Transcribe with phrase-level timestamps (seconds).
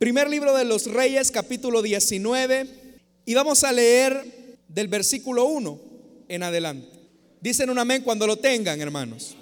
[0.00, 2.66] Primer libro de los Reyes, capítulo 19,
[3.26, 5.78] y vamos a leer del versículo 1
[6.26, 6.88] en adelante.
[7.42, 9.36] Dicen un amén cuando lo tengan, hermanos.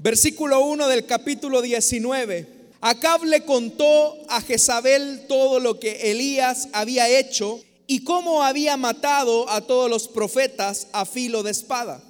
[0.00, 2.44] Versículo 1 del capítulo 19.
[2.80, 9.48] Acab le contó a Jezabel todo lo que Elías había hecho y cómo había matado
[9.48, 12.02] a todos los profetas a filo de espada.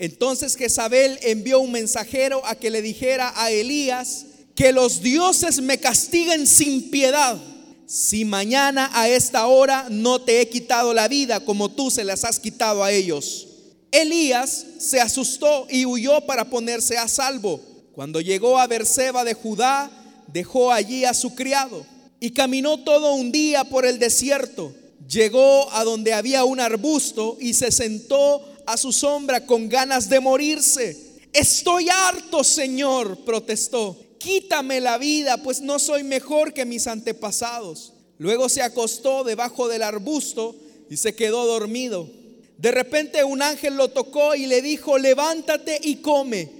[0.00, 5.78] Entonces Jezabel envió un mensajero a que le dijera a Elías que los dioses me
[5.78, 7.38] castiguen sin piedad
[7.86, 12.24] si mañana a esta hora no te he quitado la vida como tú se las
[12.24, 13.48] has quitado a ellos.
[13.90, 17.60] Elías se asustó y huyó para ponerse a salvo.
[17.92, 19.90] Cuando llegó a Berseba de Judá,
[20.26, 21.86] dejó allí a su criado
[22.18, 24.74] y caminó todo un día por el desierto.
[25.08, 30.18] Llegó a donde había un arbusto y se sentó a su sombra con ganas de
[30.18, 31.20] morirse.
[31.32, 33.96] Estoy harto, Señor, protestó.
[34.24, 37.92] Quítame la vida, pues no soy mejor que mis antepasados.
[38.16, 40.56] Luego se acostó debajo del arbusto
[40.88, 42.08] y se quedó dormido.
[42.56, 46.50] De repente un ángel lo tocó y le dijo, levántate y come.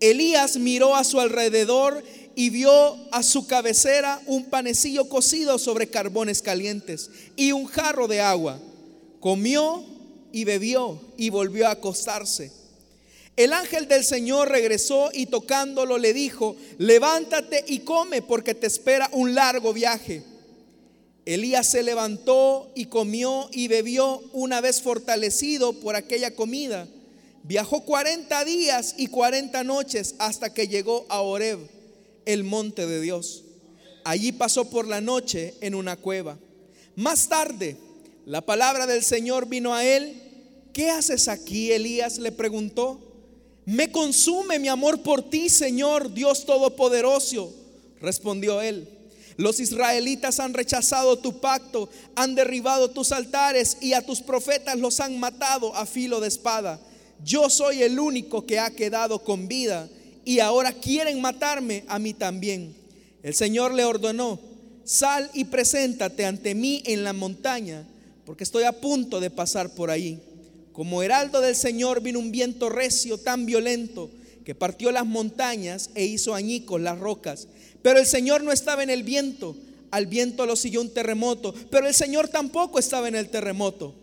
[0.00, 2.02] Elías miró a su alrededor
[2.36, 8.22] y vio a su cabecera un panecillo cocido sobre carbones calientes y un jarro de
[8.22, 8.58] agua.
[9.20, 9.84] Comió
[10.32, 12.59] y bebió y volvió a acostarse.
[13.40, 19.08] El ángel del Señor regresó y tocándolo le dijo, levántate y come porque te espera
[19.12, 20.22] un largo viaje.
[21.24, 26.86] Elías se levantó y comió y bebió una vez fortalecido por aquella comida.
[27.42, 31.60] Viajó 40 días y 40 noches hasta que llegó a Horeb,
[32.26, 33.44] el monte de Dios.
[34.04, 36.38] Allí pasó por la noche en una cueva.
[36.94, 37.78] Más tarde,
[38.26, 40.20] la palabra del Señor vino a él.
[40.74, 41.72] ¿Qué haces aquí?
[41.72, 43.06] Elías le preguntó.
[43.70, 47.54] Me consume mi amor por ti, Señor Dios Todopoderoso,
[48.00, 48.88] respondió él.
[49.36, 54.98] Los israelitas han rechazado tu pacto, han derribado tus altares y a tus profetas los
[54.98, 56.80] han matado a filo de espada.
[57.24, 59.88] Yo soy el único que ha quedado con vida
[60.24, 62.74] y ahora quieren matarme a mí también.
[63.22, 64.40] El Señor le ordenó,
[64.82, 67.86] sal y preséntate ante mí en la montaña,
[68.26, 70.20] porque estoy a punto de pasar por ahí.
[70.72, 74.10] Como heraldo del Señor vino un viento recio tan violento
[74.44, 77.48] que partió las montañas e hizo añicos las rocas
[77.82, 79.56] pero el Señor no estaba en el viento.
[79.90, 81.54] Al viento lo siguió un terremoto.
[81.70, 83.94] Pero el Señor tampoco estaba en el terremoto.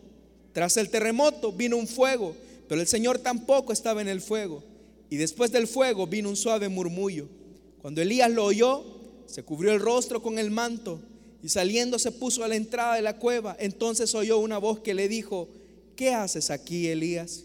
[0.53, 2.35] Tras el terremoto vino un fuego.
[2.67, 4.63] Pero el Señor tampoco estaba en el fuego.
[5.09, 7.27] Y después del fuego vino un suave murmullo.
[7.81, 8.83] Cuando Elías lo oyó,
[9.27, 10.99] se cubrió el rostro con el manto
[11.43, 13.55] y saliendo se puso a la entrada de la cueva.
[13.59, 15.47] Entonces oyó una voz que le dijo,
[15.97, 17.43] ¿qué haces aquí, Elías?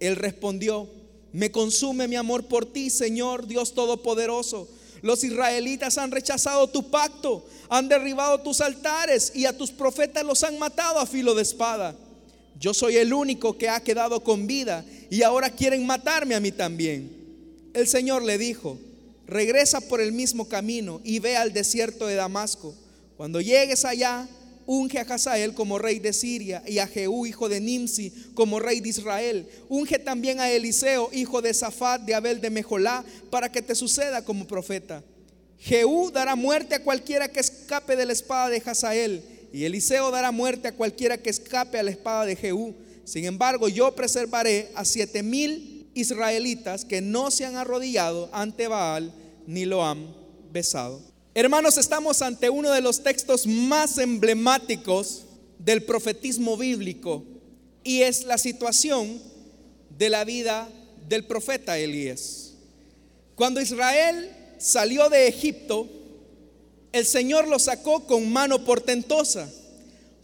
[0.00, 0.86] Él respondió,
[1.32, 4.68] me consume mi amor por ti, Señor Dios Todopoderoso
[5.04, 10.42] los israelitas han rechazado tu pacto, han derribado tus altares y a tus profetas los
[10.44, 11.94] han matado a filo de espada.
[12.58, 16.52] Yo soy el único que ha quedado con vida y ahora quieren matarme a mí
[16.52, 17.14] también.
[17.74, 18.78] El Señor le dijo,
[19.26, 22.74] regresa por el mismo camino y ve al desierto de Damasco.
[23.18, 24.26] Cuando llegues allá,
[24.66, 28.80] Unge a Hazael como rey de Siria y a Jehú, hijo de Nimsi, como rey
[28.80, 29.48] de Israel.
[29.68, 34.24] Unge también a Eliseo, hijo de Safat, de Abel de Mejolá, para que te suceda
[34.24, 35.02] como profeta.
[35.58, 40.32] Jehú dará muerte a cualquiera que escape de la espada de Hazael, y Eliseo dará
[40.32, 42.74] muerte a cualquiera que escape a la espada de Jehú.
[43.04, 49.12] Sin embargo, yo preservaré a siete mil israelitas que no se han arrodillado ante Baal
[49.46, 50.14] ni lo han
[50.52, 51.13] besado.
[51.36, 55.24] Hermanos, estamos ante uno de los textos más emblemáticos
[55.58, 57.24] del profetismo bíblico
[57.82, 59.20] y es la situación
[59.98, 60.68] de la vida
[61.08, 62.52] del profeta Elías.
[63.34, 65.88] Cuando Israel salió de Egipto,
[66.92, 69.50] el Señor lo sacó con mano portentosa,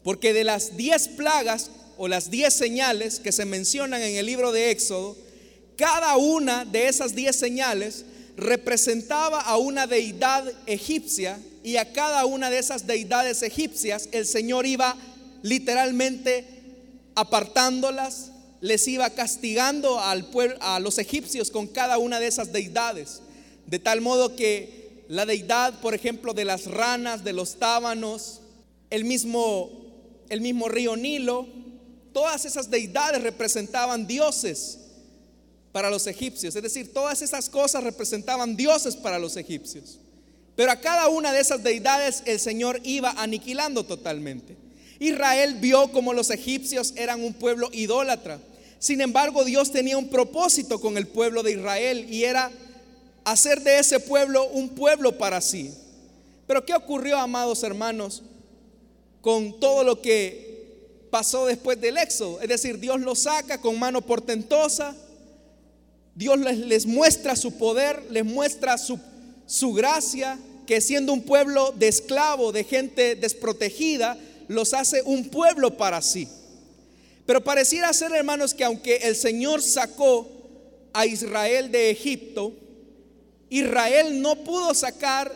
[0.05, 4.53] porque de las diez plagas o las diez señales que se mencionan en el libro
[4.53, 5.17] de Éxodo,
[5.77, 8.05] cada una de esas diez señales
[8.41, 14.67] representaba a una deidad egipcia y a cada una de esas deidades egipcias el Señor
[14.67, 14.97] iba
[15.43, 16.47] literalmente
[17.15, 23.21] apartándolas, les iba castigando al pueblo, a los egipcios con cada una de esas deidades.
[23.67, 28.41] De tal modo que la deidad, por ejemplo, de las ranas, de los tábanos,
[28.89, 29.71] el mismo,
[30.29, 31.47] el mismo río Nilo,
[32.13, 34.80] todas esas deidades representaban dioses
[35.73, 36.57] para los egipcios.
[36.57, 39.99] Es decir, todas esas cosas representaban dioses para los egipcios.
[40.57, 44.57] Pero a cada una de esas deidades el Señor iba aniquilando totalmente.
[44.99, 48.41] Israel vio como los egipcios eran un pueblo idólatra.
[48.79, 52.51] Sin embargo, Dios tenía un propósito con el pueblo de Israel y era
[53.25, 55.73] hacer de ese pueblo un pueblo para sí.
[56.47, 58.23] Pero ¿qué ocurrió, amados hermanos,
[59.21, 62.41] con todo lo que pasó después del éxodo?
[62.41, 64.95] Es decir, Dios los saca con mano portentosa,
[66.15, 68.99] Dios les, muestra su poder, les muestra su,
[69.47, 74.19] su gracia, que siendo un pueblo de esclavo, de gente desprotegida,
[74.49, 76.29] los hace un pueblo para sí.
[77.27, 80.29] Pero pareciera ser, hermanos, que aunque el Señor sacó
[80.93, 82.53] a Israel de Egipto,
[83.49, 85.33] Israel no pudo sacar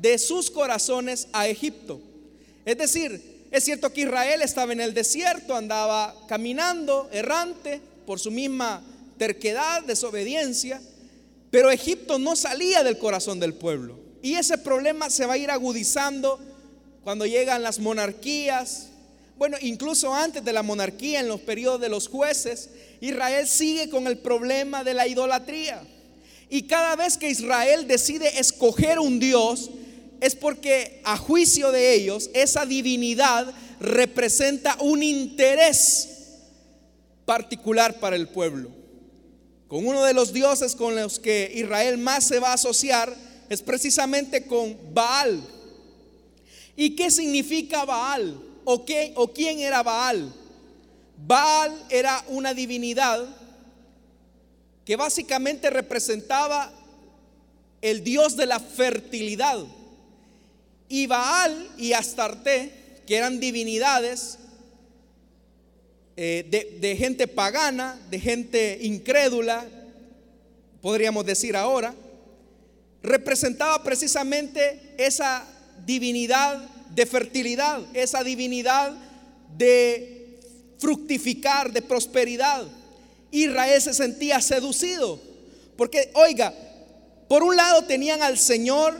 [0.00, 2.00] de sus corazones a Egipto.
[2.64, 8.30] Es decir, es cierto que Israel estaba en el desierto, andaba caminando, errante, por su
[8.30, 8.82] misma
[9.18, 10.80] terquedad, desobediencia,
[11.50, 13.98] pero Egipto no salía del corazón del pueblo.
[14.22, 16.40] Y ese problema se va a ir agudizando
[17.04, 18.88] cuando llegan las monarquías,
[19.38, 22.70] bueno, incluso antes de la monarquía, en los periodos de los jueces,
[23.00, 25.80] Israel sigue con el problema de la idolatría.
[26.50, 29.70] Y cada vez que Israel decide escoger un Dios,
[30.20, 36.08] es porque a juicio de ellos, esa divinidad representa un interés
[37.24, 38.77] particular para el pueblo.
[39.68, 43.14] Con uno de los dioses con los que Israel más se va a asociar
[43.50, 45.42] es precisamente con Baal.
[46.74, 48.40] ¿Y qué significa Baal?
[48.64, 50.32] ¿O, qué, ¿O quién era Baal?
[51.26, 53.26] Baal era una divinidad
[54.86, 56.72] que básicamente representaba
[57.82, 59.58] el dios de la fertilidad.
[60.88, 64.38] Y Baal y Astarte, que eran divinidades
[66.20, 69.64] eh, de, de gente pagana, de gente incrédula,
[70.82, 71.94] podríamos decir ahora,
[73.04, 75.46] representaba precisamente esa
[75.86, 76.58] divinidad
[76.92, 78.96] de fertilidad, esa divinidad
[79.56, 80.40] de
[80.78, 82.66] fructificar, de prosperidad.
[83.30, 85.20] Israel se sentía seducido,
[85.76, 86.52] porque oiga,
[87.28, 88.96] por un lado tenían al Señor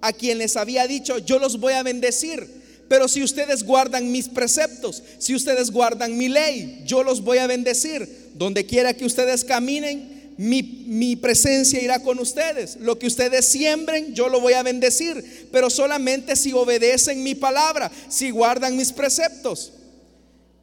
[0.00, 4.28] a quien les había dicho, yo los voy a bendecir, pero si ustedes guardan mis
[4.28, 8.24] preceptos, si ustedes guardan mi ley, yo los voy a bendecir.
[8.34, 12.76] Donde quiera que ustedes caminen, mi, presencia irá con ustedes.
[12.76, 17.90] Lo que ustedes siembren, yo lo voy a bendecir, pero solamente si obedecen mi palabra,
[18.08, 19.72] si guardan mis preceptos.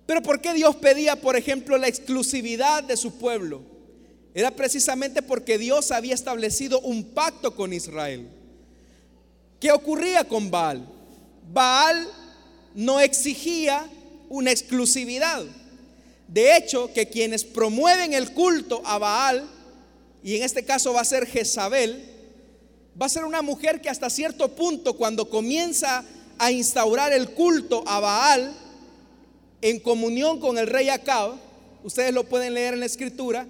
[0.06, 3.62] Pero ¿por qué Dios pedía, por ejemplo, la exclusividad de su pueblo?
[4.34, 8.28] Era precisamente porque Dios había establecido un pacto con Israel.
[9.60, 10.88] ¿Qué ocurría con Baal?
[11.53, 12.07] Baal
[12.75, 13.88] no exigía
[14.30, 15.44] una exclusividad.
[16.27, 19.48] De hecho, que quienes promueven el culto a Baal
[20.24, 22.06] y en este caso va a ser Jezabel,
[23.00, 26.06] va a ser una mujer que hasta cierto punto cuando comienza
[26.38, 28.56] a instaurar el culto a Baal
[29.62, 31.33] en comunión con el rey Acab,
[31.83, 33.45] ustedes lo pueden leer en la escritura,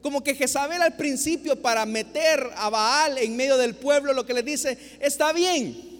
[0.00, 4.34] como que Jezabel al principio para meter a Baal en medio del pueblo lo que
[4.34, 5.95] le dice, está bien,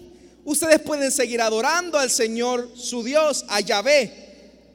[0.47, 4.13] ustedes pueden seguir adorando al Señor su Dios, a Yahvé,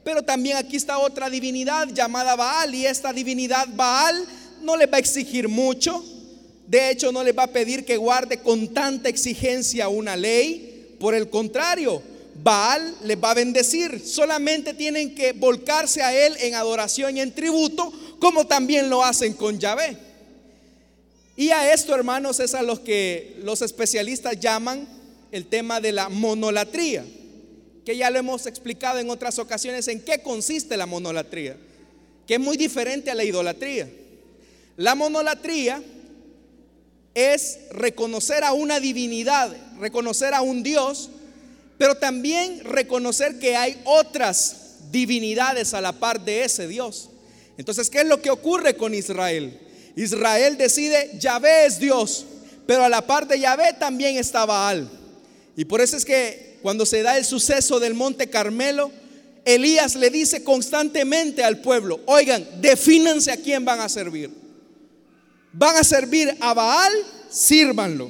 [0.03, 4.23] pero también aquí está otra divinidad llamada Baal y esta divinidad Baal
[4.61, 6.05] no les va a exigir mucho.
[6.67, 10.95] De hecho, no les va a pedir que guarde con tanta exigencia una ley.
[10.99, 12.03] Por el contrario,
[12.43, 13.99] Baal les va a bendecir.
[14.05, 19.33] Solamente tienen que volcarse a Él en adoración y en tributo, como también lo hacen
[19.33, 19.97] con Yahvé.
[21.35, 24.87] Y a esto, hermanos, es a los que los especialistas llaman
[25.33, 27.03] el tema de la monolatría,
[27.83, 31.57] que ya lo hemos explicado en otras ocasiones en qué consiste la monolatría,
[32.27, 33.89] que es muy diferente a la idolatría.
[34.77, 35.81] La monolatría
[37.15, 41.09] es reconocer a una divinidad, reconocer a un Dios,
[41.79, 47.09] pero también reconocer que hay otras divinidades a la par de ese Dios.
[47.57, 49.59] Entonces, ¿qué es lo que ocurre con Israel?
[49.95, 52.27] Israel decide, Yahvé es Dios,
[52.67, 54.99] pero a la par de Yahvé también está Baal.
[55.55, 58.91] Y por eso es que cuando se da el suceso del monte Carmelo,
[59.45, 64.43] Elías le dice constantemente al pueblo, oigan, defínanse a quién van a servir
[65.53, 66.91] van a servir a Baal,
[67.29, 68.09] sírvanlo.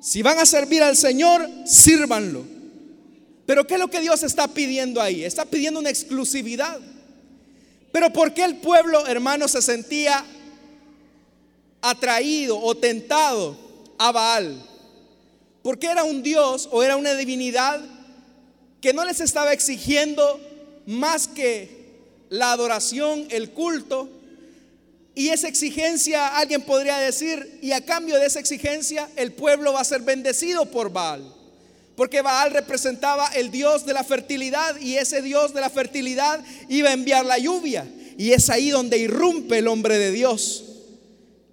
[0.00, 2.44] Si van a servir al Señor, sírvanlo.
[3.44, 5.24] Pero ¿qué es lo que Dios está pidiendo ahí?
[5.24, 6.80] Está pidiendo una exclusividad.
[7.92, 10.24] Pero ¿por qué el pueblo, hermano, se sentía
[11.82, 13.56] atraído o tentado
[13.98, 14.64] a Baal?
[15.62, 17.80] Porque era un Dios o era una divinidad
[18.80, 20.40] que no les estaba exigiendo
[20.86, 21.82] más que
[22.30, 24.08] la adoración, el culto,
[25.14, 29.80] y esa exigencia, alguien podría decir, y a cambio de esa exigencia, el pueblo va
[29.80, 31.34] a ser bendecido por Baal.
[31.96, 36.88] Porque Baal representaba el Dios de la fertilidad y ese Dios de la fertilidad iba
[36.88, 37.86] a enviar la lluvia.
[38.16, 40.64] Y es ahí donde irrumpe el hombre de Dios.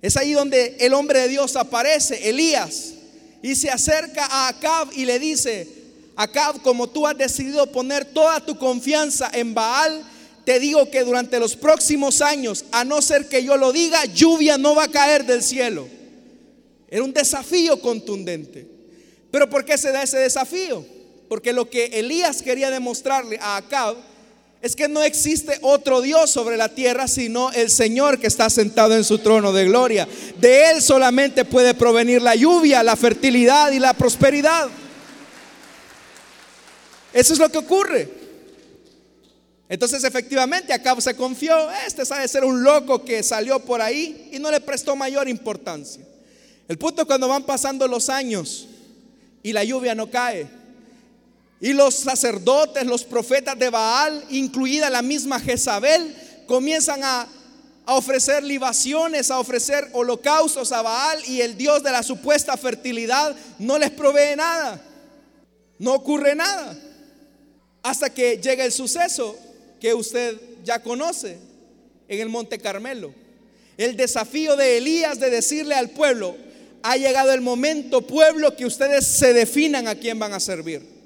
[0.01, 2.93] Es ahí donde el hombre de Dios aparece, Elías.
[3.41, 5.67] Y se acerca a Acab y le dice,
[6.15, 10.03] Acab, como tú has decidido poner toda tu confianza en Baal,
[10.43, 14.57] te digo que durante los próximos años, a no ser que yo lo diga, lluvia
[14.57, 15.87] no va a caer del cielo.
[16.89, 18.67] Era un desafío contundente.
[19.31, 20.85] Pero ¿por qué se da ese desafío?
[21.27, 23.95] Porque lo que Elías quería demostrarle a Acab
[24.61, 28.95] es que no existe otro Dios sobre la tierra sino el Señor que está sentado
[28.95, 30.07] en su trono de gloria.
[30.39, 34.67] De Él solamente puede provenir la lluvia, la fertilidad y la prosperidad.
[37.13, 38.09] Eso es lo que ocurre.
[39.69, 44.39] Entonces efectivamente Acab se confió, este sabe ser un loco que salió por ahí y
[44.39, 46.03] no le prestó mayor importancia.
[46.67, 48.67] El punto es cuando van pasando los años
[49.41, 50.58] y la lluvia no cae.
[51.61, 56.15] Y los sacerdotes, los profetas de Baal, incluida la misma Jezabel,
[56.47, 57.27] comienzan a,
[57.91, 63.79] ofrecer libaciones, a ofrecer holocaustos a Baal y el Dios de la supuesta fertilidad no
[63.79, 64.79] les provee nada.
[65.79, 66.77] No ocurre nada.
[67.81, 69.35] Hasta que llega el suceso
[69.79, 71.39] que usted ya conoce
[72.07, 73.11] en el Monte Carmelo.
[73.75, 76.37] El desafío de Elías de decirle al pueblo,
[76.83, 80.98] ha llegado el momento, pueblo, que ustedes se definan a quién van a servir.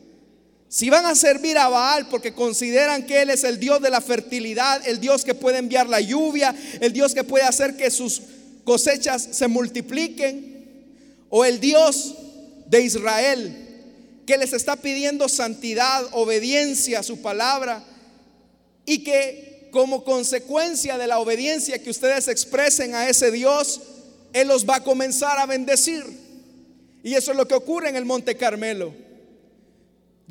[0.73, 4.01] Si van a servir a Baal porque consideran que Él es el Dios de la
[4.01, 8.23] fertilidad, el Dios que puede enviar la lluvia, el Dios que puede hacer que sus
[8.63, 12.15] cosechas se multipliquen, o el Dios
[12.65, 13.55] de Israel
[14.25, 17.83] que les está pidiendo santidad, obediencia a su palabra,
[18.83, 23.79] y que como consecuencia de la obediencia que ustedes expresen a ese Dios,
[24.33, 26.03] Él los va a comenzar a bendecir.
[27.03, 29.02] Y eso es lo que ocurre en el Monte Carmelo.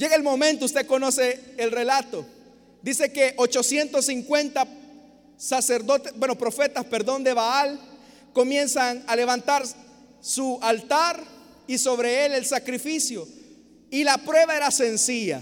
[0.02, 2.26] Llega el momento, usted conoce el relato.
[2.82, 4.66] Dice que 850
[5.36, 7.78] sacerdotes, bueno, profetas, perdón, de Baal,
[8.32, 9.62] comienzan a levantar
[10.20, 11.22] su altar
[11.68, 13.28] y sobre él el sacrificio.
[13.92, 15.40] Y la prueba era sencilla.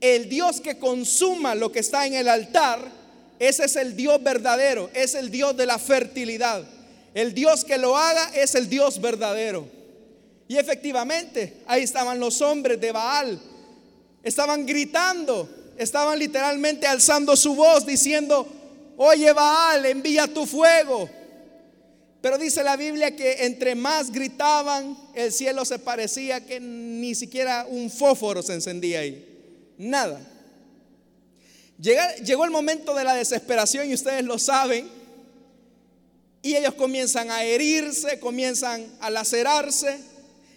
[0.00, 2.80] El Dios que consuma lo que está en el altar,
[3.38, 6.64] ese es el Dios verdadero, es el Dios de la fertilidad.
[7.14, 9.68] El Dios que lo haga es el Dios verdadero.
[10.48, 13.40] Y efectivamente, ahí estaban los hombres de Baal
[14.28, 18.46] Estaban gritando, estaban literalmente alzando su voz diciendo,
[18.98, 21.08] oye Baal, envía tu fuego.
[22.20, 27.64] Pero dice la Biblia que entre más gritaban, el cielo se parecía que ni siquiera
[27.70, 29.74] un fósforo se encendía ahí.
[29.78, 30.20] Nada.
[31.78, 34.90] llegó el momento de la desesperación y ustedes lo saben.
[36.42, 39.98] Y ellos comienzan a herirse, comienzan a lacerarse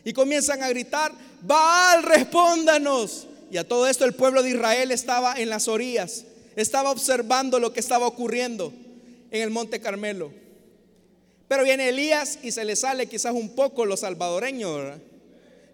[0.03, 3.27] y comienzan a gritar, Baal, respóndanos.
[3.51, 6.23] Y a todo esto el pueblo de Israel estaba en las orillas,
[6.55, 8.71] estaba observando lo que estaba ocurriendo
[9.29, 10.31] en el Monte Carmelo.
[11.49, 14.93] Pero viene Elías y se le sale quizás un poco lo salvadoreño.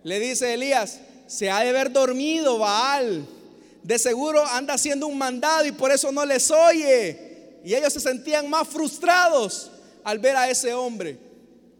[0.04, 3.28] Le dice Elías, se ha de haber dormido Baal.
[3.84, 7.60] De seguro anda haciendo un mandado y por eso no les oye.
[7.64, 9.70] Y ellos se sentían más frustrados
[10.04, 11.20] al ver a ese hombre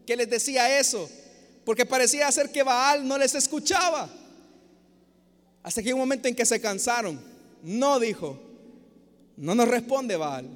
[0.06, 1.10] que les decía eso.
[1.64, 4.08] Porque parecía ser que Baal no les escuchaba.
[5.62, 7.20] Hasta que un momento en que se cansaron.
[7.62, 8.40] No dijo,
[9.36, 10.48] no nos responde Baal.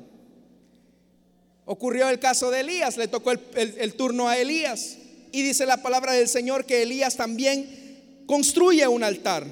[1.65, 4.99] Ocurrió el caso de Elías, le tocó el, turno a Elías.
[5.31, 9.47] Y dice la palabra del Señor que Elías también construye un altar.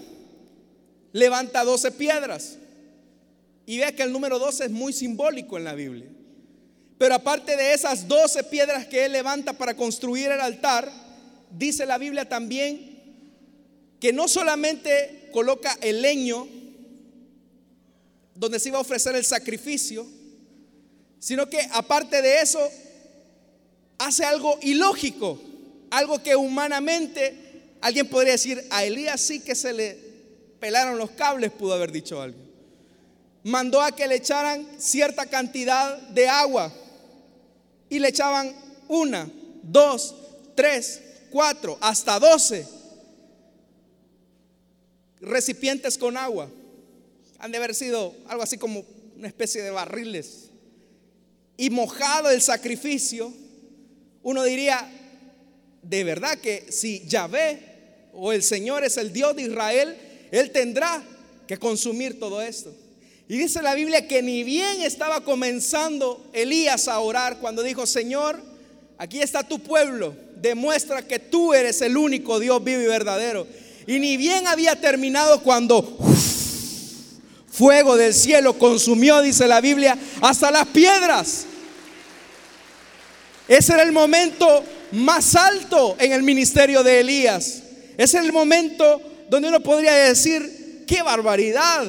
[1.12, 2.56] Levanta 12 piedras.
[3.66, 6.08] Y vea que el número 12 es muy simbólico en la Biblia.
[6.98, 10.90] Pero aparte de esas 12 piedras que él levanta para construir el altar,
[11.50, 12.89] dice la Biblia también
[14.00, 16.48] que no solamente coloca el leño
[18.34, 20.06] donde se iba a ofrecer el sacrificio,
[21.18, 22.58] sino que aparte de eso,
[23.98, 25.38] hace algo ilógico,
[25.90, 29.98] algo que humanamente alguien podría decir, a Elías sí que se le
[30.58, 32.38] pelaron los cables, pudo haber dicho algo.
[33.42, 36.72] Mandó a que le echaran cierta cantidad de agua
[37.90, 38.54] y le echaban
[38.88, 39.30] una,
[39.62, 40.14] dos,
[40.54, 42.79] tres, cuatro, hasta doce
[45.20, 46.50] recipientes con agua.
[47.38, 48.84] Han de haber sido algo así como
[49.16, 50.50] una especie de barriles.
[51.56, 53.32] Y mojado el sacrificio,
[54.22, 54.90] uno diría,
[55.82, 57.58] de verdad que si Yahvé
[58.12, 59.96] o el Señor es el Dios de Israel,
[60.30, 61.02] Él tendrá
[61.46, 62.74] que consumir todo esto.
[63.28, 68.40] Y dice la Biblia que ni bien estaba comenzando Elías a orar cuando dijo, Señor,
[68.98, 73.46] aquí está tu pueblo, demuestra que tú eres el único Dios vivo y verdadero.
[73.90, 75.82] Y ni bien había terminado cuando
[77.50, 81.44] fuego del cielo consumió, dice la Biblia, hasta las piedras.
[83.48, 87.64] Ese era el momento más alto en el ministerio de Elías.
[87.98, 91.84] Es el momento donde uno podría decir, qué barbaridad.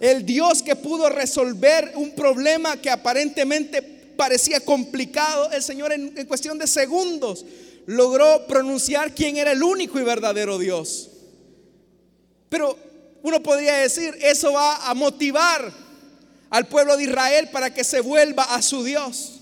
[0.00, 6.26] El Dios que pudo resolver un problema que aparentemente parecía complicado, el Señor en, en
[6.26, 7.46] cuestión de segundos
[7.86, 11.10] logró pronunciar quién era el único y verdadero Dios.
[12.48, 12.78] Pero
[13.22, 15.72] uno podría decir, eso va a motivar
[16.50, 19.40] al pueblo de Israel para que se vuelva a su Dios.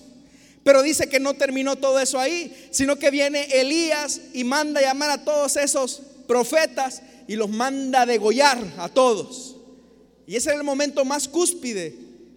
[0.62, 5.10] Pero dice que no terminó todo eso ahí, sino que viene Elías y manda llamar
[5.10, 9.56] a todos esos profetas y los manda degollar a todos.
[10.26, 11.94] Y ese era el momento más cúspide.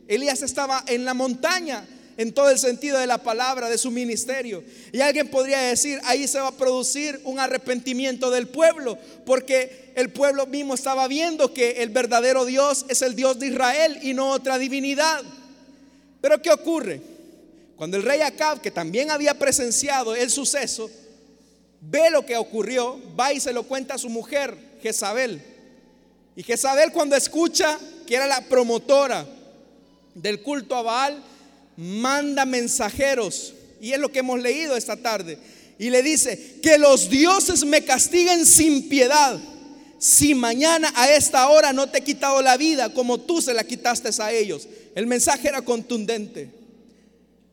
[0.09, 4.63] Elías estaba en la montaña en todo el sentido de la palabra, de su ministerio.
[4.91, 10.09] Y alguien podría decir, ahí se va a producir un arrepentimiento del pueblo, porque el
[10.09, 14.31] pueblo mismo estaba viendo que el verdadero Dios es el Dios de Israel y no
[14.31, 15.23] otra divinidad.
[16.19, 17.01] Pero ¿qué ocurre?
[17.75, 20.89] Cuando el rey Acab, que también había presenciado el suceso,
[21.79, 25.39] ve lo que ocurrió, va y se lo cuenta a su mujer, Jezabel.
[26.35, 29.27] Y Jezabel cuando escucha que era la promotora
[30.15, 31.23] del culto a Baal,
[31.77, 35.37] manda mensajeros, y es lo que hemos leído esta tarde,
[35.79, 39.39] y le dice, que los dioses me castiguen sin piedad,
[39.99, 43.63] si mañana a esta hora no te he quitado la vida como tú se la
[43.63, 44.67] quitaste a ellos.
[44.93, 46.51] El mensaje era contundente.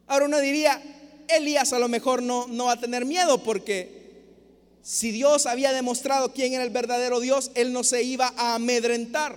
[0.06, 0.82] Ahora uno diría,
[1.28, 4.04] Elías a lo mejor no, no va a tener miedo porque
[4.82, 9.36] si Dios había demostrado quién era el verdadero Dios, él no se iba a amedrentar.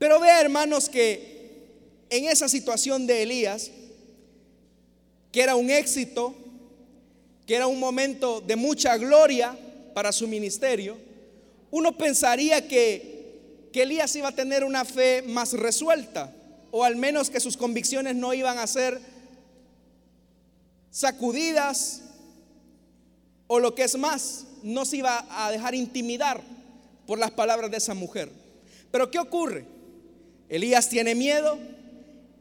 [0.00, 1.41] Pero vea hermanos que
[2.12, 3.70] en esa situación de Elías,
[5.32, 6.34] que era un éxito,
[7.46, 9.58] que era un momento de mucha gloria
[9.94, 10.98] para su ministerio,
[11.70, 16.30] uno pensaría que, que Elías iba a tener una fe más resuelta,
[16.70, 19.00] o al menos que sus convicciones no iban a ser
[20.90, 22.02] sacudidas,
[23.46, 26.42] o lo que es más, no se iba a dejar intimidar
[27.06, 28.28] por las palabras de esa mujer.
[28.90, 29.64] Pero ¿qué ocurre?
[30.50, 31.58] Elías tiene miedo,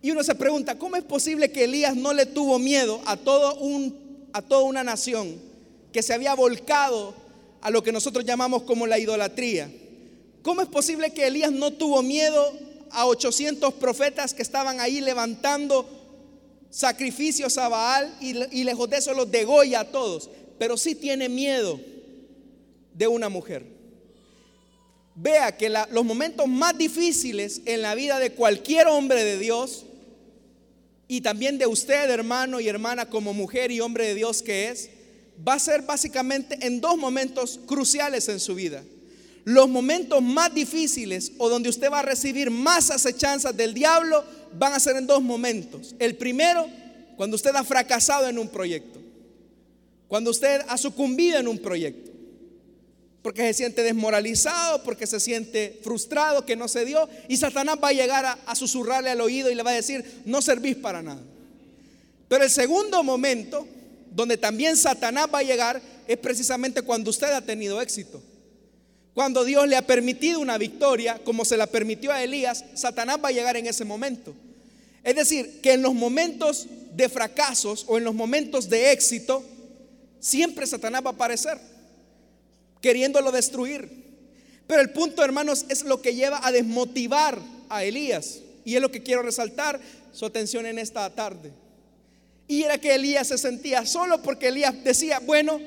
[0.02, 3.56] y uno se pregunta, ¿cómo es posible que Elías no le tuvo miedo a, todo
[3.56, 5.36] un, a toda una nación
[5.92, 7.14] que se había volcado
[7.62, 9.72] a lo que nosotros llamamos como la idolatría?
[10.42, 12.52] ¿Cómo es posible que Elías no tuvo miedo
[12.90, 15.88] a 800 profetas que estaban ahí levantando
[16.72, 20.32] sacrificios a Baal y, lejos de eso los degolla a todos?
[20.58, 21.80] Pero sí tiene miedo
[22.96, 23.68] de una mujer.
[25.14, 29.86] Vea que los momentos más difíciles en la vida de cualquier hombre de Dios
[31.12, 34.90] y también de usted, hermano y hermana, como mujer y hombre de Dios que es,
[35.46, 38.82] va a ser básicamente en dos momentos cruciales en su vida.
[39.44, 44.24] Los momentos más difíciles o donde usted va a recibir más acechanzas del diablo
[44.58, 45.96] van a ser en dos momentos.
[46.00, 46.66] El primero,
[47.18, 49.02] cuando usted ha fracasado en un proyecto.
[50.08, 52.11] Cuando usted ha sucumbido en un proyecto
[53.22, 57.90] porque se siente desmoralizado, porque se siente frustrado que no se dio, y Satanás va
[57.90, 61.22] a llegar a, susurrarle al oído y le va a decir, no servís para nada.
[62.28, 63.68] Pero el segundo momento,
[64.12, 68.22] donde también Satanás va a llegar, es precisamente cuando usted ha tenido éxito.
[69.14, 73.30] Cuando Dios le ha permitido una victoria, como se la permitió a Elías, Satanás va
[73.30, 74.34] a llegar en ese momento.
[75.04, 79.44] Es decir, que en los momentos de fracasos o en los momentos de éxito,
[80.20, 81.60] siempre Satanás va a aparecer
[82.82, 84.02] queriéndolo destruir.
[84.68, 87.40] Pero el punto, hermanos, es lo que lleva a desmotivar
[87.70, 88.40] a Elías.
[88.66, 89.80] Y es lo que quiero resaltar
[90.12, 91.52] su atención en esta tarde.
[92.48, 95.60] Y era que Elías se sentía solo porque Elías decía, bueno,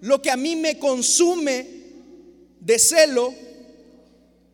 [0.00, 1.66] lo que a mí me consume
[2.60, 3.32] de celo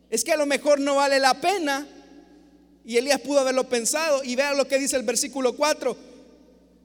[0.09, 1.87] es que a lo mejor no vale la pena.
[2.85, 4.23] Y Elías pudo haberlo pensado.
[4.23, 5.95] Y vea lo que dice el versículo 4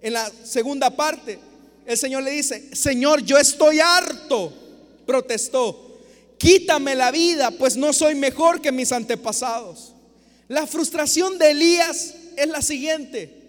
[0.01, 1.39] en la segunda parte.
[1.87, 4.64] El Señor le dice, Señor, yo estoy harto
[5.07, 5.99] protestó,
[6.39, 9.95] quítame la vida, pues no soy mejor que mis antepasados.
[10.49, 13.43] La frustración de Elías es la siguiente.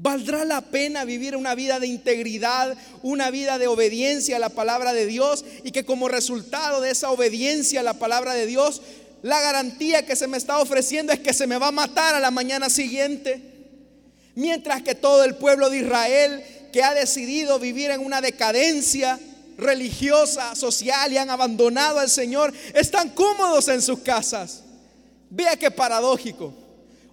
[0.00, 4.92] ¿Valdrá la pena vivir una vida de integridad, una vida de obediencia a la palabra
[4.92, 8.80] de Dios y que como resultado de esa obediencia a la palabra de Dios,
[9.22, 12.20] la garantía que se me está ofreciendo es que se me va a matar a
[12.20, 13.42] la mañana siguiente?
[14.36, 19.18] Mientras que todo el pueblo de Israel que ha decidido vivir en una decadencia,
[19.58, 24.62] religiosa, social y han abandonado al Señor, están cómodos en sus casas.
[25.28, 26.54] Vea qué paradójico.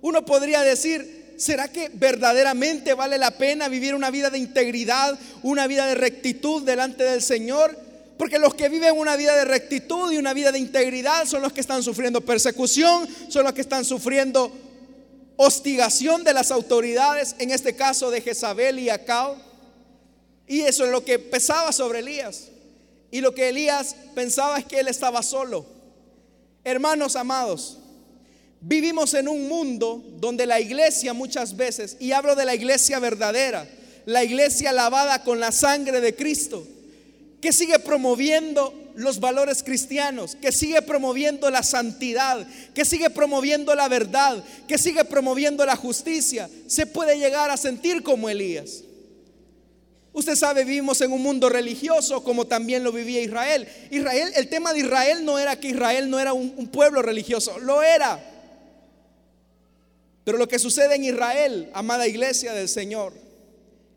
[0.01, 5.67] Uno podría decir, ¿será que verdaderamente vale la pena vivir una vida de integridad, una
[5.67, 7.77] vida de rectitud delante del Señor?
[8.17, 11.51] Porque los que viven una vida de rectitud y una vida de integridad son los
[11.51, 14.51] que están sufriendo persecución, son los que están sufriendo
[15.37, 19.44] hostigación de las autoridades, en este caso de Jezabel y Acao.
[20.47, 22.49] Y eso es lo que pesaba sobre Elías.
[23.11, 25.65] Y lo que Elías pensaba es que él estaba solo.
[26.63, 27.77] Hermanos amados,
[28.59, 33.67] vivimos en un mundo donde la iglesia muchas veces, y hablo de la iglesia verdadera,
[34.05, 36.65] la iglesia lavada con la sangre de Cristo,
[37.41, 43.87] que sigue promoviendo los valores cristianos, que sigue promoviendo la santidad, que sigue promoviendo la
[43.87, 48.83] verdad, que sigue promoviendo la justicia, se puede llegar a sentir como Elías.
[50.15, 53.67] Usted sabe, vivimos en un mundo religioso como también lo vivía Israel.
[53.91, 57.59] Israel, el tema de Israel no era que Israel no era un, un pueblo religioso,
[57.59, 58.23] lo era.
[60.23, 63.11] Pero lo que sucede en Israel, amada iglesia del Señor,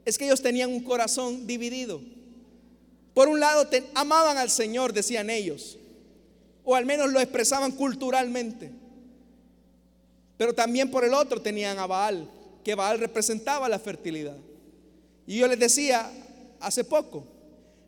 [0.05, 2.01] es que ellos tenían un corazón dividido.
[3.15, 5.79] Por un lado, amaban al Señor, decían ellos,
[6.65, 8.73] o al menos lo expresaban culturalmente.
[10.37, 12.29] Pero también por el otro tenían a Baal,
[12.65, 14.37] que Baal representaba la fertilidad.
[15.29, 16.11] Y yo les decía
[16.59, 17.23] hace poco,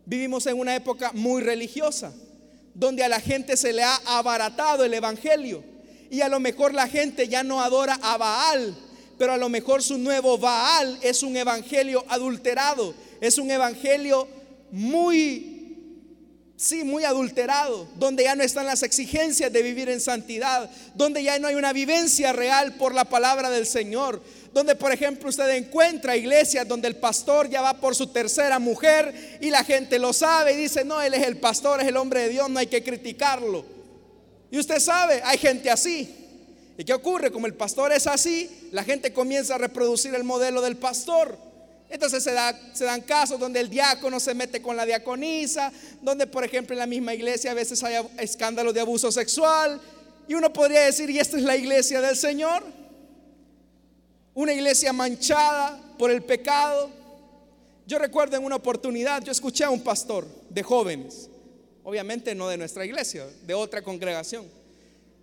[0.05, 2.13] vivimos en una época muy religiosa,
[2.75, 5.65] donde a la gente se le ha abaratado el Evangelio.
[6.11, 8.77] Y a lo mejor la gente ya no adora a Baal,
[9.17, 14.29] pero a lo mejor su nuevo Baal es un evangelio adulterado, es un evangelio
[14.71, 15.79] muy,
[16.57, 21.39] sí, muy adulterado, donde ya no están las exigencias de vivir en santidad, donde ya
[21.39, 24.23] no hay una vivencia real por la palabra del Señor,
[24.53, 29.39] donde por ejemplo usted encuentra iglesias donde el pastor ya va por su tercera mujer
[29.41, 32.23] y la gente lo sabe y dice, no, él es el pastor, es el hombre
[32.23, 33.65] de Dios, no hay que criticarlo.
[34.51, 36.17] Y usted sabe, hay gente así.
[36.77, 37.31] ¿Y qué ocurre?
[37.31, 41.39] Como el pastor es así, la gente comienza a reproducir el modelo del pastor.
[41.89, 46.27] Entonces se, da, se, dan casos donde el diácono se mete con la diaconisa, donde
[46.27, 49.81] por ejemplo en la misma iglesia a veces hay escándalos de abuso sexual.
[50.27, 52.80] Y uno podría decir, ¿y esta es la iglesia del Señor?
[54.35, 56.91] Una iglesia manchada por el pecado.
[57.87, 61.29] Yo recuerdo en una oportunidad, yo escuché a un pastor de jóvenes,
[61.83, 64.47] obviamente no de nuestra iglesia, de otra congregación.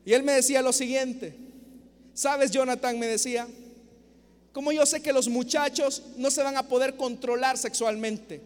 [0.03, 1.35] Y él me decía lo siguiente,
[2.13, 2.99] ¿sabes Jonathan?
[2.99, 3.47] Me decía,
[4.51, 8.41] como yo sé que los muchachos no se van a poder controlar sexualmente.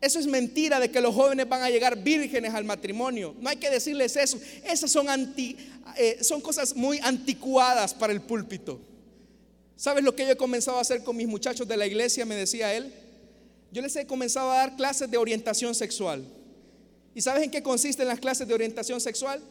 [0.00, 3.34] Eso es mentira de que los jóvenes van a llegar vírgenes al matrimonio.
[3.40, 4.38] No hay que decirles eso.
[4.64, 5.56] Esas son, anti,
[5.96, 8.80] eh, son cosas muy anticuadas para el púlpito.
[9.76, 12.24] ¿Sabes lo que yo he comenzado a hacer con mis muchachos de la iglesia?
[12.24, 12.92] Me decía él.
[13.70, 16.24] Yo les he comenzado a dar clases de orientación sexual.
[17.14, 19.42] ¿Y sabes en qué consisten las clases de orientación sexual?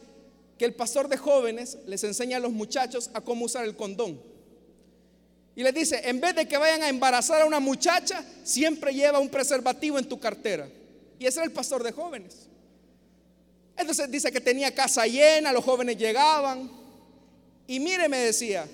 [0.58, 4.20] Que el pastor de jóvenes les enseña a los muchachos a cómo usar el condón.
[5.54, 9.20] Y les dice, en vez de que vayan a embarazar a una muchacha, siempre lleva
[9.20, 10.68] un preservativo en tu cartera.
[11.18, 12.48] Y ese era el pastor de jóvenes.
[13.76, 16.70] Entonces dice que tenía casa llena, los jóvenes llegaban.
[17.66, 18.66] Y mire, me decía,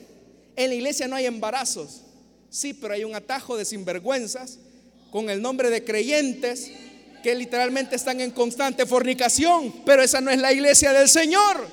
[0.57, 2.03] en la iglesia no hay embarazos.
[2.51, 4.59] Sí, pero hay un atajo de sinvergüenzas
[5.11, 6.71] con el nombre de creyentes
[7.23, 9.73] que literalmente están en constante fornicación.
[9.87, 11.67] Pero esa no es la iglesia del Señor.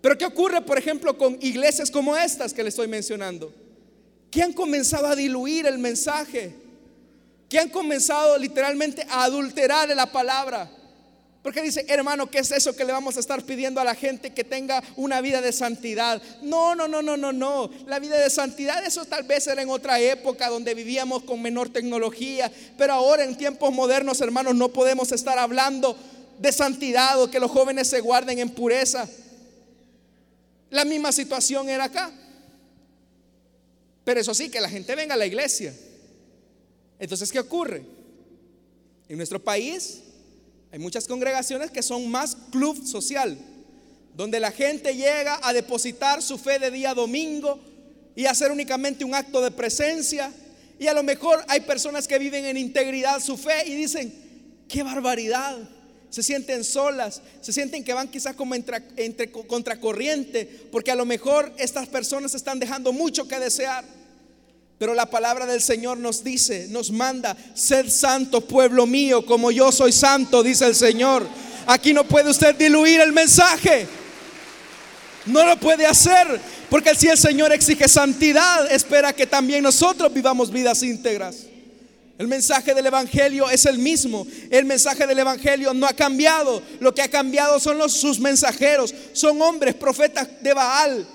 [0.00, 3.52] Pero ¿qué ocurre, por ejemplo, con iglesias como estas que le estoy mencionando?
[4.30, 6.54] Que han comenzado a diluir el mensaje.
[7.48, 10.70] Que han comenzado literalmente a adulterar la palabra.
[11.48, 14.34] Porque dice, hermano, ¿qué es eso que le vamos a estar pidiendo a la gente
[14.34, 16.20] que tenga una vida de santidad?
[16.42, 17.70] No, no, no, no, no, no.
[17.86, 21.70] La vida de santidad, eso tal vez era en otra época donde vivíamos con menor
[21.70, 22.52] tecnología.
[22.76, 25.96] Pero ahora en tiempos modernos, hermanos, no podemos estar hablando
[26.38, 29.08] de santidad o que los jóvenes se guarden en pureza.
[30.68, 32.12] La misma situación era acá.
[34.04, 35.74] Pero eso sí, que la gente venga a la iglesia.
[36.98, 37.86] Entonces, ¿qué ocurre?
[39.08, 40.02] En nuestro país
[40.70, 43.38] hay muchas congregaciones que son más club social,
[44.14, 47.58] donde la gente llega a depositar su fe de día domingo
[48.14, 50.32] y hacer únicamente un acto de presencia.
[50.78, 54.12] Y a lo mejor hay personas que viven en integridad su fe y dicen,
[54.68, 55.56] qué barbaridad.
[56.10, 61.52] Se sienten solas, se sienten que van quizás como entre, contracorriente, porque a lo mejor
[61.58, 63.84] estas personas están dejando mucho que desear.
[64.78, 69.72] Pero la palabra del Señor nos dice, nos manda, sed santo pueblo mío, como yo
[69.72, 71.26] soy santo, dice el Señor.
[71.66, 73.88] Aquí no puede usted diluir el mensaje.
[75.26, 80.50] No lo puede hacer, porque si el Señor exige santidad, espera que también nosotros vivamos
[80.50, 81.48] vidas íntegras.
[82.16, 84.26] El mensaje del Evangelio es el mismo.
[84.50, 86.62] El mensaje del Evangelio no ha cambiado.
[86.80, 88.92] Lo que ha cambiado son los, sus mensajeros.
[89.12, 91.06] Son hombres, profetas de Baal,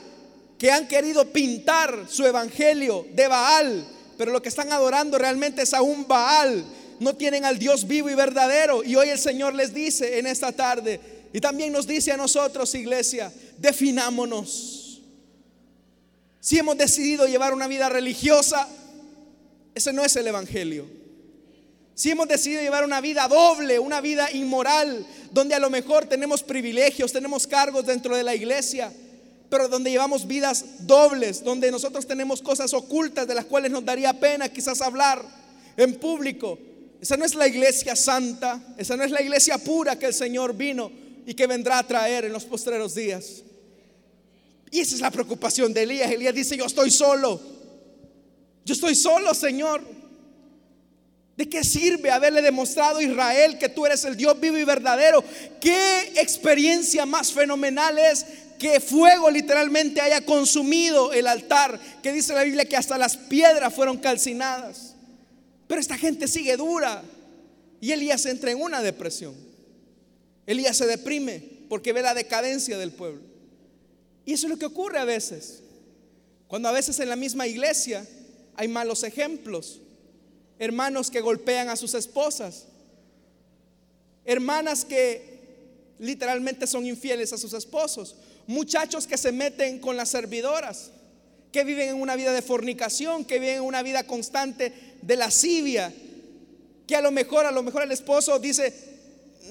[0.63, 3.85] que han querido pintar su evangelio de Baal,
[4.17, 6.63] pero lo que están adorando realmente es a un Baal.
[7.01, 8.81] No tienen al Dios vivo y verdadero.
[8.81, 11.01] Y hoy el Señor les dice en esta tarde,
[11.33, 15.01] y también nos dice a nosotros, iglesia, definámonos.
[16.39, 18.65] Si hemos decidido llevar una vida religiosa,
[19.75, 20.87] ese no es el Evangelio.
[21.93, 26.41] Si hemos decidido llevar una vida doble, una vida inmoral, donde a lo mejor tenemos
[26.41, 28.93] privilegios, tenemos cargos dentro de la iglesia,
[29.49, 34.19] pero donde llevamos vidas dobles, donde nosotros tenemos cosas ocultas de las cuales nos daría
[34.19, 35.23] pena quizás hablar
[35.77, 36.57] en público.
[37.01, 40.55] Esa no es la iglesia santa, esa no es la iglesia pura que el Señor
[40.55, 40.91] vino
[41.25, 43.43] y que vendrá a traer en los postreros días.
[44.71, 46.11] Y esa es la preocupación de Elías.
[46.11, 47.39] Elías dice, yo estoy solo.
[48.65, 49.83] Yo estoy solo, Señor.
[51.35, 55.23] ¿De qué sirve haberle demostrado a Israel que tú eres el Dios vivo y verdadero?
[55.59, 58.25] ¿Qué experiencia más fenomenal es
[58.59, 61.79] que fuego literalmente haya consumido el altar?
[62.03, 64.93] Que dice la Biblia que hasta las piedras fueron calcinadas.
[65.67, 67.03] Pero esta gente sigue dura.
[67.81, 69.33] Y Elías entra en una depresión.
[70.45, 73.23] Elías se deprime porque ve la decadencia del pueblo.
[74.23, 75.63] Y eso es lo que ocurre a veces.
[76.47, 78.05] Cuando a veces en la misma iglesia
[78.55, 79.81] hay malos ejemplos
[80.63, 82.67] hermanos que golpean a sus esposas,
[84.23, 85.33] hermanas que
[85.99, 88.15] literalmente son infieles a sus esposos,
[88.47, 90.91] muchachos que se meten con las servidoras,
[91.51, 94.71] que viven en una vida de fornicación, que viven en una vida constante
[95.01, 95.93] de lascivia,
[96.87, 98.73] que a lo mejor, a lo mejor el esposo dice,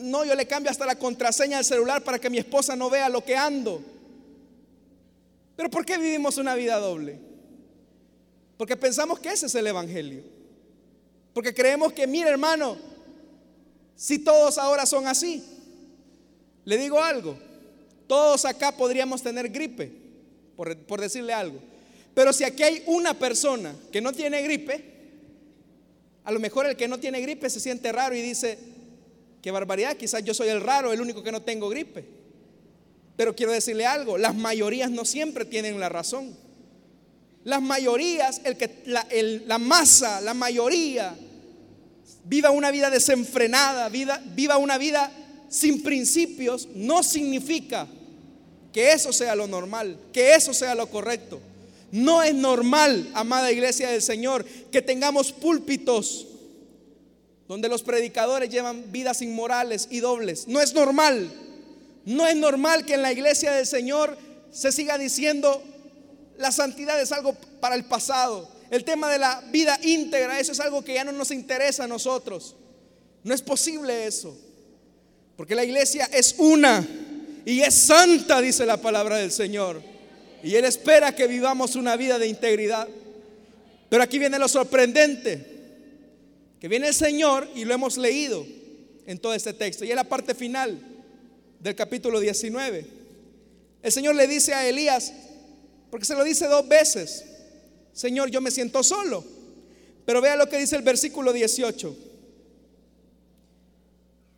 [0.01, 3.11] no, yo le cambio hasta la contraseña del celular para que mi esposa no vea
[3.11, 3.83] lo que ando.
[5.57, 7.19] Pero ¿por qué vivimos una vida doble?
[8.57, 10.42] Porque pensamos que ese es el Evangelio.
[11.33, 12.77] Porque creemos que, mire hermano,
[13.97, 15.43] si todos ahora son así,
[16.65, 17.37] le digo algo,
[18.07, 19.91] todos acá podríamos tener gripe,
[20.57, 21.59] por, decirle algo.
[22.15, 24.93] Pero si aquí hay una persona que no tiene gripe,
[26.25, 28.59] a lo mejor el que no tiene gripe se siente raro y dice,
[29.41, 32.05] qué barbaridad, quizás yo soy el raro, el único que no tengo gripe.
[33.17, 36.37] Pero quiero decirle algo, las mayorías no siempre tienen la razón.
[37.45, 39.07] Las mayorías, el que, la,
[39.47, 41.17] la masa, la mayoría,
[42.25, 45.11] viva una vida desenfrenada, vida, viva una vida
[45.49, 47.87] sin principios, no significa
[48.73, 51.41] que eso sea lo normal, que eso sea lo correcto.
[51.91, 56.27] No es normal, amada iglesia del Señor, que tengamos púlpitos
[57.49, 60.49] donde los predicadores llevan vidas inmorales y dobles.
[60.49, 61.31] No es normal.
[62.07, 64.17] No es normal que en la iglesia del Señor
[64.51, 65.63] se siga diciendo
[66.39, 68.51] la santidad es algo para el pasado.
[68.71, 71.89] El tema de la vida íntegra, eso es algo que ya no nos interesa a
[71.89, 72.57] nosotros.
[73.23, 74.37] No es posible eso.
[75.37, 76.87] Porque la iglesia es una
[77.45, 79.83] y es santa, dice la palabra del Señor.
[80.43, 82.89] Y Él espera que vivamos una vida de integridad.
[83.89, 85.47] Pero aquí viene lo sorprendente,
[86.61, 88.47] que viene el Señor y lo hemos leído
[89.07, 89.85] en todo este texto.
[89.85, 90.79] Y es la parte final
[91.61, 92.87] del capítulo 19.
[93.83, 95.13] El Señor le dice a Elías,
[95.93, 97.23] porque se lo dice dos veces.
[97.93, 99.23] Señor, yo me siento solo.
[100.07, 101.95] Pero vea lo que dice el versículo 18.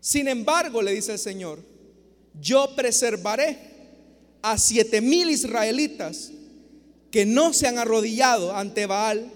[0.01, 1.61] Sin embargo, le dice el Señor,
[2.41, 3.57] yo preservaré
[4.43, 6.33] a siete mil israelitas
[7.13, 9.31] que no se han arrodillado ante Baal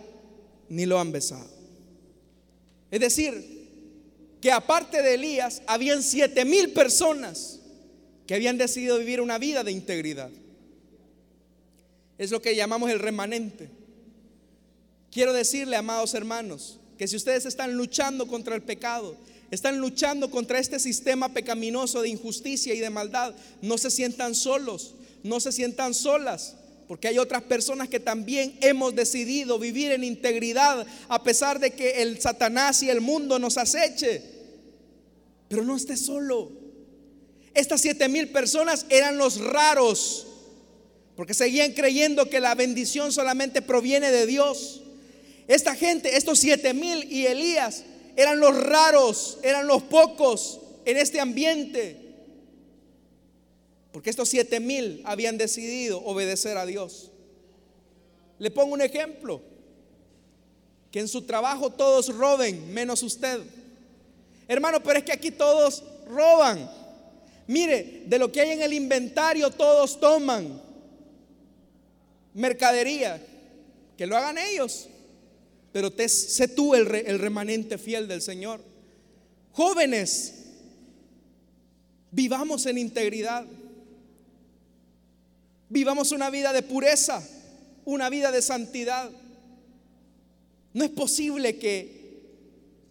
[0.69, 1.49] ni lo han besado.
[2.91, 3.69] Es decir,
[4.41, 7.61] que aparte de Elías, habían siete mil personas
[8.27, 10.33] que habían decidido vivir una vida de integridad.
[12.19, 13.71] Es lo que llamamos el remanente.
[15.11, 19.17] Quiero decirle, amados hermanos, que si ustedes están luchando contra el pecado,
[19.51, 24.95] están luchando contra este sistema pecaminoso de injusticia y de maldad, no se sientan solos,
[25.23, 30.87] no se sientan solas, porque hay otras personas que también hemos decidido vivir en integridad
[31.09, 34.23] a pesar de que el Satanás y el mundo nos aceche.
[35.49, 36.51] Pero no esté solo.
[37.55, 40.28] Estas siete mil personas eran los raros
[41.19, 44.83] porque seguían creyendo que la bendición solamente proviene de Dios.
[45.49, 47.83] Esta gente, estos siete mil y Elías,
[48.15, 51.97] eran los raros, eran los pocos en este ambiente.
[53.91, 57.11] Porque estos siete mil habían decidido obedecer a Dios.
[58.39, 59.43] Le pongo un ejemplo.
[60.93, 63.41] Que en su trabajo todos roben, menos usted.
[64.47, 66.71] Hermano, pero es que aquí todos roban.
[67.49, 70.68] Mire, de lo que hay en el inventario todos toman
[72.35, 73.25] mercadería,
[73.97, 74.89] que lo hagan ellos.
[75.73, 78.61] Pero te, sé tú el, el remanente fiel del Señor.
[79.53, 80.35] Jóvenes,
[82.11, 83.45] vivamos en integridad.
[85.69, 87.23] Vivamos una vida de pureza,
[87.85, 89.11] una vida de santidad.
[90.73, 91.99] No es posible que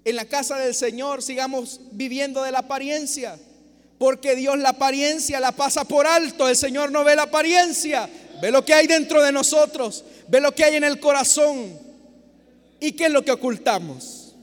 [0.07, 3.37] en la casa del Señor sigamos viviendo de la apariencia,
[3.97, 8.09] porque Dios la apariencia la pasa por alto, el Señor no ve la apariencia,
[8.41, 10.03] Ve lo que hay dentro de nosotros.
[10.27, 11.79] Ve lo que hay en el corazón.
[12.79, 14.35] ¿Y qué es lo que ocultamos?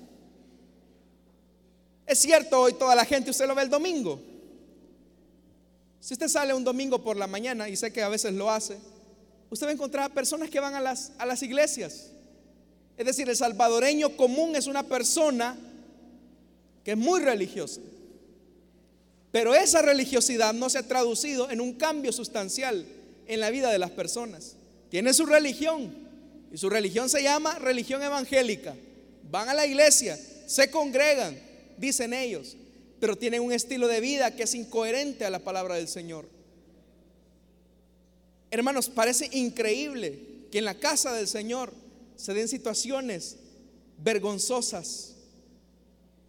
[2.07, 4.21] Es cierto, hoy toda la gente usted lo ve el domingo.
[6.01, 8.77] Si usted sale un domingo por la mañana, y sé que a veces lo hace,
[9.49, 12.11] usted va a encontrar personas que van a las, a las iglesias.
[12.99, 15.57] Es decir, el salvadoreño común es una persona
[16.85, 17.81] que es muy religiosa.
[19.33, 22.87] Pero esa religiosidad no se ha traducido en un cambio sustancial
[23.27, 24.57] en la vida de las personas.
[24.91, 25.95] Tiene su religión
[26.53, 28.75] y su religión se llama religión evangélica.
[29.31, 31.37] Van a la iglesia, se congregan,
[31.79, 32.57] dicen ellos,
[33.01, 36.29] pero tienen un estilo de vida que es incoherente a la palabra del Señor.
[38.51, 40.19] Hermanos, parece increíble
[40.53, 41.73] que en la casa del Señor
[42.17, 43.37] se den situaciones
[43.99, 45.15] vergonzosas.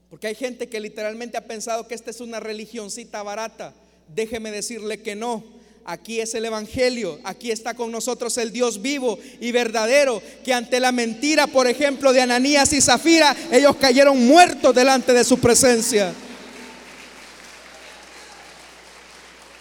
[0.09, 3.73] Porque hay gente que literalmente ha pensado que esta es una religioncita barata.
[4.07, 5.43] Déjeme decirle que no.
[5.87, 10.79] Aquí es el Evangelio, aquí está con nosotros el Dios vivo y verdadero, que ante
[10.79, 16.11] la mentira, por ejemplo, de Ananías y Zafira, ellos cayeron muertos delante de su presencia.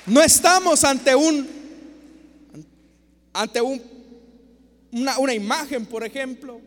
[0.07, 1.47] No estamos ante un
[3.35, 3.83] ante un,
[4.93, 6.59] una, una imagen, por ejemplo,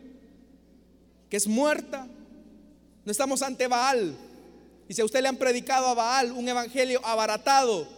[1.28, 2.06] que es muerta.
[3.04, 4.14] No estamos ante Baal.
[4.88, 7.97] Y si a usted le han predicado a Baal un evangelio abaratado,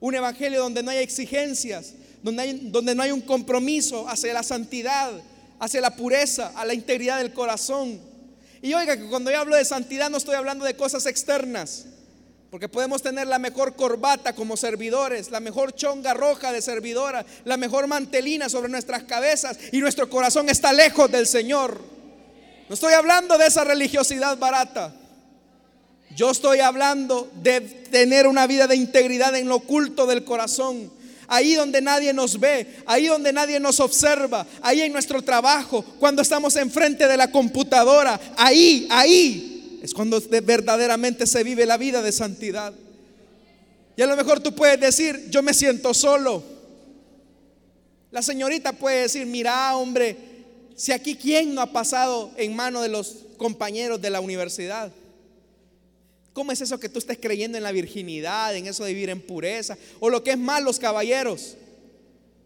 [0.00, 5.12] un evangelio donde no hay exigencias, donde, no hay un compromiso hacia la santidad,
[5.58, 8.00] hacia la pureza, a la integridad del corazón.
[8.62, 11.86] Y oiga que cuando yo hablo de santidad no estoy hablando de cosas externas.
[12.50, 17.56] Porque podemos tener la mejor corbata como servidores, la mejor chonga roja de servidora, la
[17.56, 21.80] mejor mantelina sobre nuestras cabezas y nuestro corazón está lejos del Señor.
[22.68, 24.92] No estoy hablando de esa religiosidad barata.
[26.16, 30.90] Yo estoy hablando de tener una vida de integridad en lo oculto del corazón.
[31.28, 36.22] Ahí donde nadie nos ve, ahí donde nadie nos observa, ahí en nuestro trabajo, cuando
[36.22, 42.10] estamos enfrente de la computadora, ahí, ahí, es cuando verdaderamente se vive la vida de
[42.10, 42.72] santidad.
[43.96, 46.42] Y a lo mejor tú puedes decir, yo me siento solo.
[48.10, 50.16] La señorita puede decir, mira hombre,
[50.74, 54.90] si aquí quién no ha pasado en mano de los compañeros de la universidad.
[56.32, 59.20] ¿Cómo es eso que tú estés creyendo en la virginidad, en eso de vivir en
[59.20, 59.76] pureza?
[59.98, 61.56] O lo que es más, los caballeros.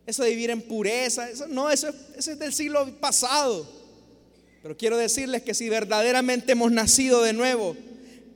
[0.07, 1.29] Eso de vivir en pureza.
[1.29, 3.67] Eso, no, eso, eso es del siglo pasado.
[4.63, 7.77] Pero quiero decirles que si verdaderamente hemos nacido de nuevo,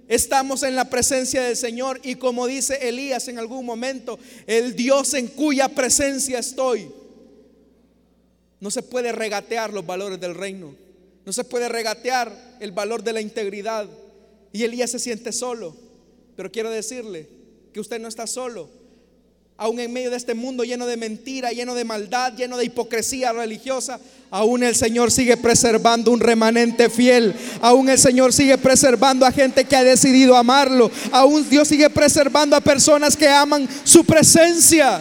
[0.08, 5.14] estamos en la presencia del Señor y como dice Elías en algún momento, el Dios
[5.14, 6.90] en cuya presencia estoy.
[8.60, 10.74] No se puede regatear los valores del reino.
[11.24, 13.88] No se puede regatear el valor de la integridad.
[14.52, 15.76] Y Elías se siente solo.
[16.36, 17.28] Pero quiero decirle
[17.72, 18.68] que usted no está solo
[19.60, 23.32] aún en medio de este mundo lleno de mentira, lleno de maldad, lleno de hipocresía
[23.32, 23.98] religiosa,
[24.30, 29.64] aún el Señor sigue preservando un remanente fiel, aún el Señor sigue preservando a gente
[29.64, 35.00] que ha decidido amarlo, aún Dios sigue preservando a personas que aman su presencia.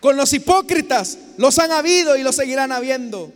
[0.00, 3.30] Con los hipócritas los han habido y los seguirán habiendo.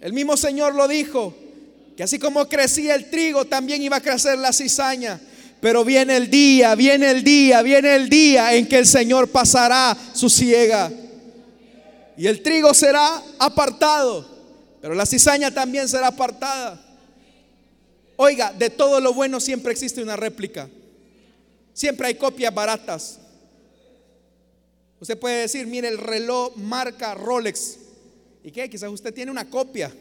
[0.00, 1.34] El mismo Señor lo dijo,
[1.96, 5.20] que así como crecía el trigo, también iba a crecer la cizaña.
[5.60, 9.96] Pero viene el día, viene el día, viene el día en que el Señor pasará
[10.12, 10.92] su ciega.
[12.16, 14.28] Y el trigo será apartado,
[14.80, 16.80] pero la cizaña también será apartada.
[18.16, 20.68] Oiga, de todo lo bueno siempre existe una réplica.
[21.72, 23.18] Siempre hay copias baratas.
[25.00, 27.78] Usted puede decir, mire el reloj marca Rolex.
[28.44, 28.68] ¿Y qué?
[28.70, 29.92] Quizás usted tiene una copia.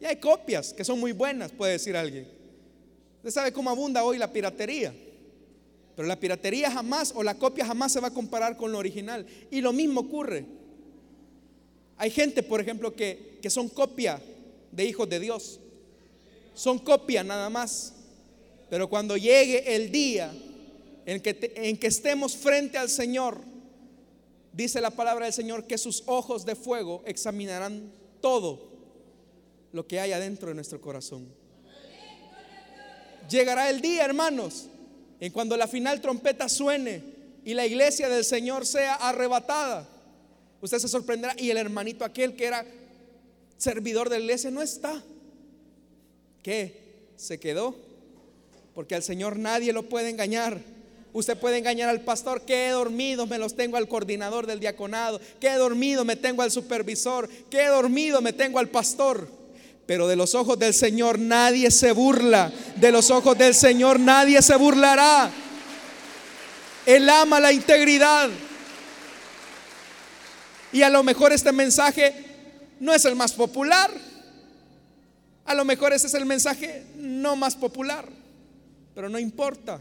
[0.00, 2.26] Y hay copias que son muy buenas, puede decir alguien.
[3.16, 4.94] Usted sabe cómo abunda hoy la piratería.
[5.96, 9.26] Pero la piratería jamás o la copia jamás se va a comparar con lo original.
[9.50, 10.46] Y lo mismo ocurre.
[11.96, 14.22] Hay gente, por ejemplo, que, que son copia
[14.70, 15.58] de hijos de Dios.
[16.54, 17.94] Son copia nada más.
[18.70, 20.32] Pero cuando llegue el día
[21.04, 23.38] en que, en que estemos frente al Señor,
[24.52, 28.77] dice la palabra del Señor que sus ojos de fuego examinarán todo
[29.72, 31.26] lo que hay adentro de nuestro corazón.
[33.28, 34.66] Llegará el día, hermanos,
[35.20, 37.02] en cuando la final trompeta suene
[37.44, 39.86] y la iglesia del Señor sea arrebatada.
[40.60, 42.64] Usted se sorprenderá y el hermanito aquel que era
[43.56, 45.02] servidor de la iglesia no está.
[46.42, 47.10] ¿Qué?
[47.16, 47.76] ¿Se quedó?
[48.74, 50.60] Porque al Señor nadie lo puede engañar.
[51.12, 55.20] Usted puede engañar al pastor, que he dormido, me los tengo al coordinador del diaconado,
[55.40, 59.37] que he dormido, me tengo al supervisor, que he dormido, me tengo al pastor.
[59.88, 62.52] Pero de los ojos del Señor nadie se burla.
[62.76, 65.30] De los ojos del Señor nadie se burlará.
[66.84, 68.28] Él ama la integridad.
[70.72, 72.12] Y a lo mejor este mensaje
[72.78, 73.90] no es el más popular.
[75.46, 78.06] A lo mejor ese es el mensaje no más popular,
[78.94, 79.80] pero no importa.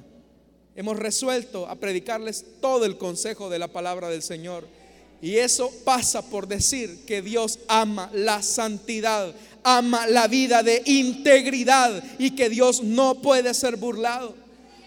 [0.74, 4.66] Hemos resuelto a predicarles todo el consejo de la palabra del Señor.
[5.22, 9.34] Y eso pasa por decir que Dios ama la santidad,
[9.68, 14.34] ama la vida de integridad y que Dios no puede ser burlado.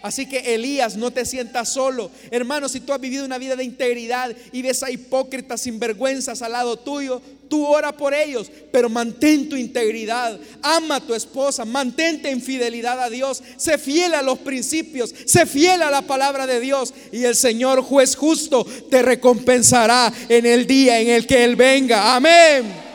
[0.01, 2.09] Así que Elías, no te sientas solo.
[2.31, 6.53] Hermano, si tú has vivido una vida de integridad y ves a hipócritas sinvergüenzas al
[6.53, 10.39] lado tuyo, tú ora por ellos, pero mantén tu integridad.
[10.63, 13.43] Ama a tu esposa, mantente en fidelidad a Dios.
[13.57, 16.91] Sé fiel a los principios, sé fiel a la palabra de Dios.
[17.11, 22.15] Y el Señor juez justo te recompensará en el día en el que Él venga.
[22.15, 22.90] Amén.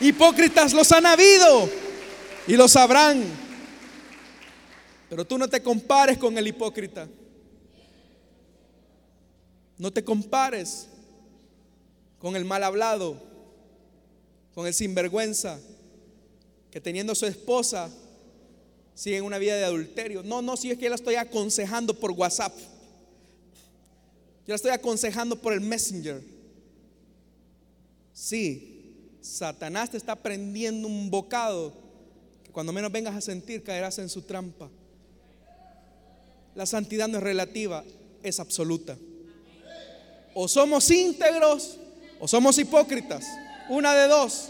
[0.00, 1.68] Hipócritas los han habido
[2.46, 3.22] y los sabrán.
[5.10, 7.08] Pero tú no te compares con el hipócrita.
[9.76, 10.86] No te compares
[12.18, 13.16] con el mal hablado,
[14.54, 15.58] con el sinvergüenza,
[16.70, 17.90] que teniendo su esposa
[18.94, 20.22] sigue en una vida de adulterio.
[20.22, 22.56] No, no, si es que yo la estoy aconsejando por WhatsApp.
[24.46, 26.22] Yo la estoy aconsejando por el Messenger.
[28.12, 28.69] Sí,
[29.20, 31.72] Satanás te está prendiendo un bocado
[32.44, 34.70] que cuando menos vengas a sentir caerás en su trampa.
[36.54, 37.84] La santidad no es relativa,
[38.22, 38.96] es absoluta.
[40.34, 41.78] O somos íntegros
[42.18, 43.24] o somos hipócritas.
[43.68, 44.48] Una de dos.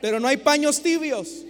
[0.00, 1.44] Pero no hay paños tibios.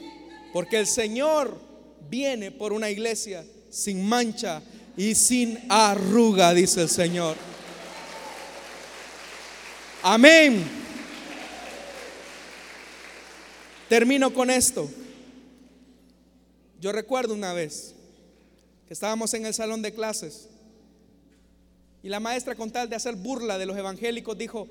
[0.52, 1.60] Porque el Señor
[2.08, 4.62] viene por una iglesia sin mancha
[4.96, 7.36] y sin arruga, dice el Señor.
[10.02, 10.75] Amén.
[13.88, 14.88] Termino con esto.
[16.80, 17.94] Yo recuerdo una vez
[18.86, 20.48] que estábamos en el salón de clases
[22.02, 24.68] y la maestra con tal de hacer burla de los evangélicos dijo,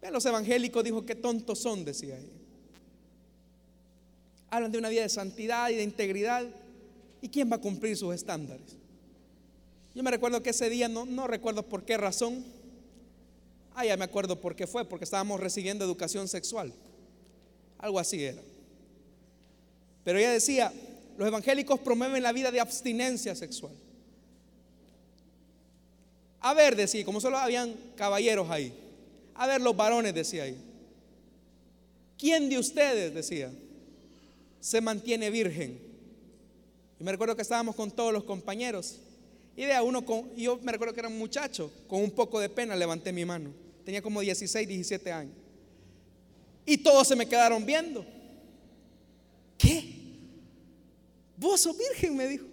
[0.00, 2.28] vean los evangélicos, dijo, qué tontos son, decía ella.
[4.50, 6.44] Hablan de una vida de santidad y de integridad.
[7.22, 8.76] ¿Y quién va a cumplir sus estándares?
[9.94, 12.44] Yo me recuerdo que ese día, no, no recuerdo por qué razón,
[13.74, 16.72] ah, ya me acuerdo por qué fue, porque estábamos recibiendo educación sexual.
[17.80, 18.40] Algo así era.
[20.04, 20.72] Pero ella decía,
[21.16, 23.72] los evangélicos promueven la vida de abstinencia sexual.
[26.40, 28.72] A ver, decía, como solo habían caballeros ahí.
[29.34, 30.56] A ver, los varones, decía ahí.
[32.18, 33.50] ¿Quién de ustedes, decía,
[34.60, 35.78] se mantiene virgen?
[36.98, 38.98] Y me recuerdo que estábamos con todos los compañeros.
[39.56, 42.40] Y de a uno, con, yo me recuerdo que era un muchacho, con un poco
[42.40, 43.50] de pena levanté mi mano.
[43.84, 45.39] Tenía como 16, 17 años.
[46.70, 48.06] Y todos se me quedaron viendo.
[49.58, 49.92] ¿Qué?
[51.36, 52.46] Vos sos virgen, me dijo.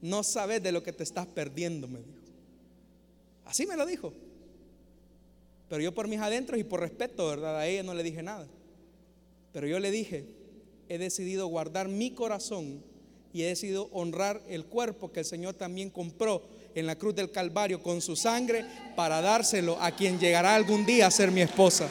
[0.00, 2.20] No sabes de lo que te estás perdiendo, me dijo.
[3.44, 4.12] Así me lo dijo.
[5.68, 7.58] Pero yo por mis adentros y por respeto, ¿verdad?
[7.58, 8.46] A ella no le dije nada.
[9.52, 10.26] Pero yo le dije,
[10.88, 12.84] he decidido guardar mi corazón
[13.32, 16.44] y he decidido honrar el cuerpo que el Señor también compró
[16.76, 21.08] en la cruz del Calvario con su sangre para dárselo a quien llegará algún día
[21.08, 21.90] a ser mi esposa.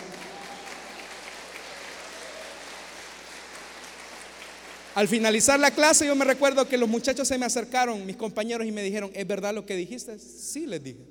[5.00, 8.68] Al finalizar la clase yo me recuerdo que los muchachos se me acercaron, mis compañeros,
[8.68, 10.20] y me dijeron, ¿es verdad lo que dijiste?
[10.20, 11.06] Sí, les dije.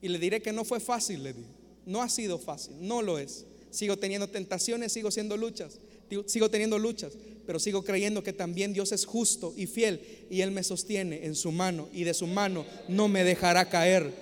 [0.00, 1.50] Y le diré que no fue fácil, le dije.
[1.84, 3.44] No ha sido fácil, no lo es.
[3.68, 5.78] Sigo teniendo tentaciones, sigo siendo luchas,
[6.24, 7.12] sigo teniendo luchas,
[7.44, 10.00] pero sigo creyendo que también Dios es justo y fiel
[10.30, 14.14] y Él me sostiene en su mano y de su mano no me dejará caer.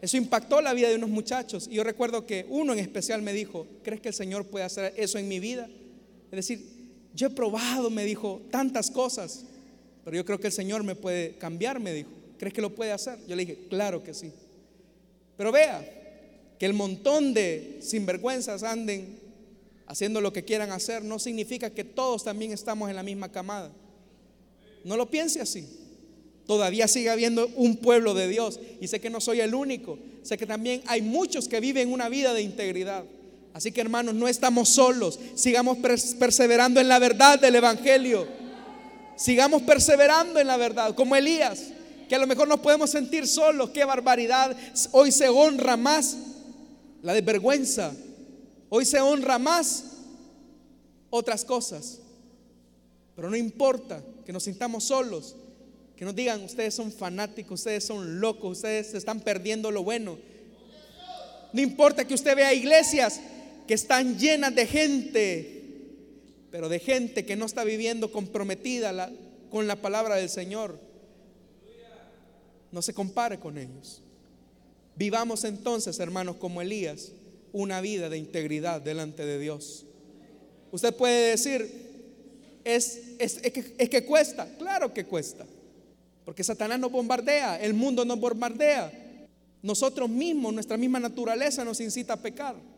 [0.00, 3.34] Eso impactó la vida de unos muchachos y yo recuerdo que uno en especial me
[3.34, 5.68] dijo, ¿crees que el Señor puede hacer eso en mi vida?
[6.30, 6.81] Es decir,
[7.14, 9.44] yo he probado, me dijo, tantas cosas,
[10.04, 12.10] pero yo creo que el Señor me puede cambiar, me dijo.
[12.38, 13.18] ¿Crees que lo puede hacer?
[13.28, 14.32] Yo le dije, claro que sí.
[15.36, 15.84] Pero vea,
[16.58, 19.18] que el montón de sinvergüenzas anden
[19.86, 23.70] haciendo lo que quieran hacer, no significa que todos también estamos en la misma camada.
[24.84, 25.66] No lo piense así.
[26.46, 29.98] Todavía sigue habiendo un pueblo de Dios y sé que no soy el único.
[30.22, 33.04] Sé que también hay muchos que viven una vida de integridad.
[33.54, 35.18] Así que hermanos, no estamos solos.
[35.34, 35.78] Sigamos
[36.18, 38.26] perseverando en la verdad del Evangelio.
[39.16, 41.64] Sigamos perseverando en la verdad, como Elías,
[42.08, 43.70] que a lo mejor nos podemos sentir solos.
[43.70, 44.56] Qué barbaridad.
[44.92, 46.16] Hoy se honra más
[47.02, 47.92] la desvergüenza.
[48.68, 49.84] Hoy se honra más
[51.10, 52.00] otras cosas.
[53.14, 55.36] Pero no importa que nos sintamos solos,
[55.94, 60.18] que nos digan, ustedes son fanáticos, ustedes son locos, ustedes están perdiendo lo bueno.
[61.52, 63.20] No importa que usted vea iglesias
[63.72, 65.62] que están llenas de gente,
[66.50, 69.10] pero de gente que no está viviendo comprometida
[69.50, 70.78] con la palabra del Señor.
[72.70, 74.02] No se compare con ellos.
[74.94, 77.12] Vivamos entonces, hermanos, como Elías,
[77.50, 79.86] una vida de integridad delante de Dios.
[80.70, 81.66] Usted puede decir,
[82.64, 85.46] es, que, es que cuesta, claro que cuesta,
[86.26, 88.92] porque Satanás nos bombardea, el mundo nos bombardea,
[89.62, 92.71] nosotros mismos, nuestra misma naturaleza nos incita a pecar.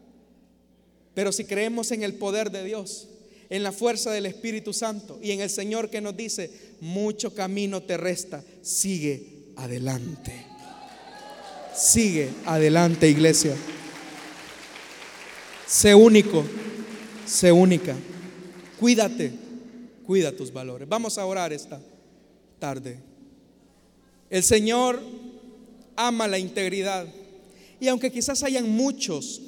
[1.14, 3.08] Pero si creemos en el poder de Dios,
[3.50, 6.50] en la fuerza del Espíritu Santo y en el Señor que nos dice,
[6.80, 10.46] mucho camino te resta, sigue adelante.
[11.74, 13.56] Sigue adelante, iglesia.
[15.66, 16.44] Sé único,
[17.26, 17.96] sé única.
[18.78, 19.32] Cuídate,
[20.06, 20.88] cuida tus valores.
[20.88, 21.80] Vamos a orar esta
[22.58, 22.98] tarde.
[24.30, 25.00] El Señor
[25.96, 27.06] ama la integridad.
[27.80, 29.40] Y aunque quizás hayan muchos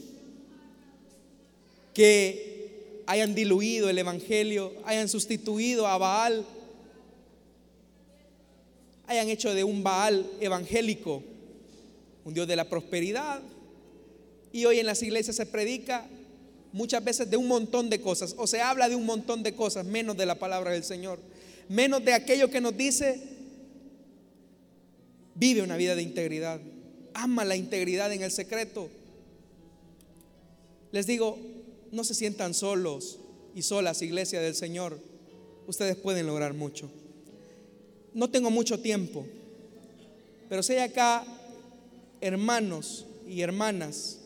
[1.96, 6.44] que hayan diluido el Evangelio, hayan sustituido a Baal,
[9.06, 11.22] hayan hecho de un Baal evangélico
[12.26, 13.40] un Dios de la prosperidad.
[14.52, 16.06] Y hoy en las iglesias se predica
[16.70, 19.86] muchas veces de un montón de cosas, o se habla de un montón de cosas,
[19.86, 21.18] menos de la palabra del Señor,
[21.70, 23.22] menos de aquello que nos dice,
[25.34, 26.60] vive una vida de integridad,
[27.14, 28.90] ama la integridad en el secreto.
[30.92, 31.55] Les digo,
[31.96, 33.18] no se sientan solos
[33.54, 35.00] y solas, iglesia del Señor,
[35.66, 36.90] ustedes pueden lograr mucho.
[38.12, 39.24] No tengo mucho tiempo,
[40.50, 41.24] pero si hay acá
[42.20, 44.18] hermanos y hermanas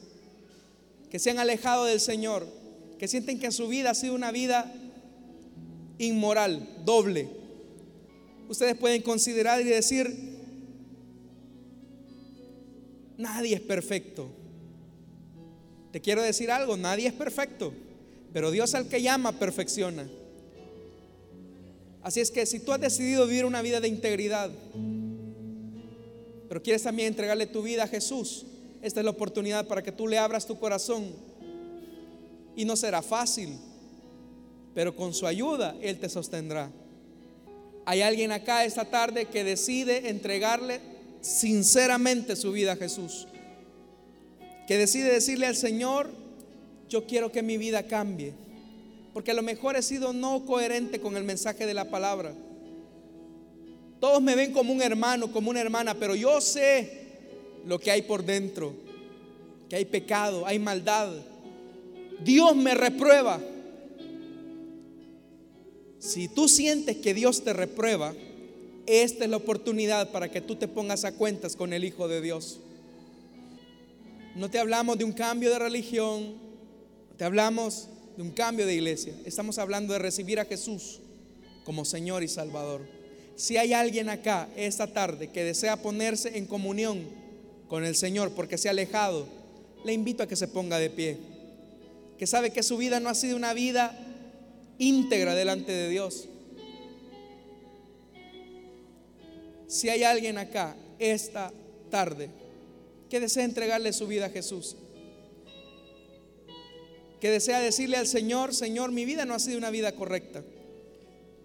[1.11, 2.45] que se han alejado del Señor,
[2.99, 4.75] que sienten que su vida ha sido una vida
[5.99, 7.29] inmoral, doble.
[8.49, 10.13] Ustedes pueden considerar y decir,
[13.17, 14.40] nadie es perfecto.
[15.93, 17.73] Te quiero decir algo, nadie es perfecto,
[18.33, 20.09] pero Dios al que llama perfecciona.
[22.03, 24.51] Así es que si tú has decidido vivir una vida de integridad,
[26.49, 28.47] pero quieres también entregarle tu vida a Jesús,
[28.83, 31.13] esta es la oportunidad para que tú le abras tu corazón.
[32.57, 33.57] Y no será fácil,
[34.75, 36.71] pero con su ayuda Él te sostendrá.
[37.85, 40.81] Hay alguien acá esta tarde que decide entregarle
[41.21, 43.27] sinceramente su vida a Jesús.
[44.71, 46.09] Que decide decirle al Señor,
[46.89, 48.35] yo quiero que mi vida cambie.
[49.13, 52.33] Porque a lo mejor he sido no coherente con el mensaje de la palabra.
[53.99, 56.89] Todos me ven como un hermano, como una hermana, pero yo sé
[57.67, 58.73] lo que hay por dentro,
[59.69, 61.15] que hay pecado, hay maldad.
[62.23, 63.41] Dios me reprueba.
[65.99, 68.15] Si tú sientes que Dios te reprueba,
[68.87, 72.21] esta es la oportunidad para que tú te pongas a cuentas con el Hijo de
[72.21, 72.61] Dios.
[74.35, 76.35] No te hablamos de un cambio de religión,
[77.17, 79.15] te hablamos de un cambio de iglesia.
[79.25, 81.01] Estamos hablando de recibir a Jesús
[81.65, 82.83] como Señor y Salvador.
[83.35, 87.09] Si hay alguien acá esta tarde que desea ponerse en comunión
[87.69, 89.27] con el Señor porque se ha alejado,
[89.85, 91.19] le invito a que se ponga de pie.
[92.19, 93.99] Que sabe que su vida no ha sido una vida
[94.79, 96.29] íntegra delante de Dios.
[99.67, 101.53] Si hay alguien acá esta
[101.91, 102.40] tarde
[103.11, 104.77] que desea entregarle su vida a Jesús,
[107.21, 110.43] que desea decirle al Señor, Señor, mi vida no ha sido una vida correcta.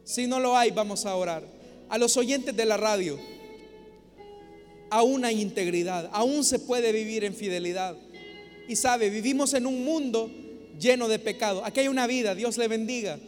[0.06, 1.56] Si no lo hay, vamos a orar
[1.90, 3.20] a los oyentes de la radio,
[4.90, 7.96] aún hay integridad, aún se puede vivir en fidelidad.
[8.68, 10.32] Y sabe, vivimos en un mundo
[10.80, 11.64] lleno de pecado.
[11.64, 13.20] Aquí hay una vida, Dios le bendiga.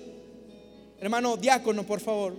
[0.99, 2.35] Hermano diácono, por favor.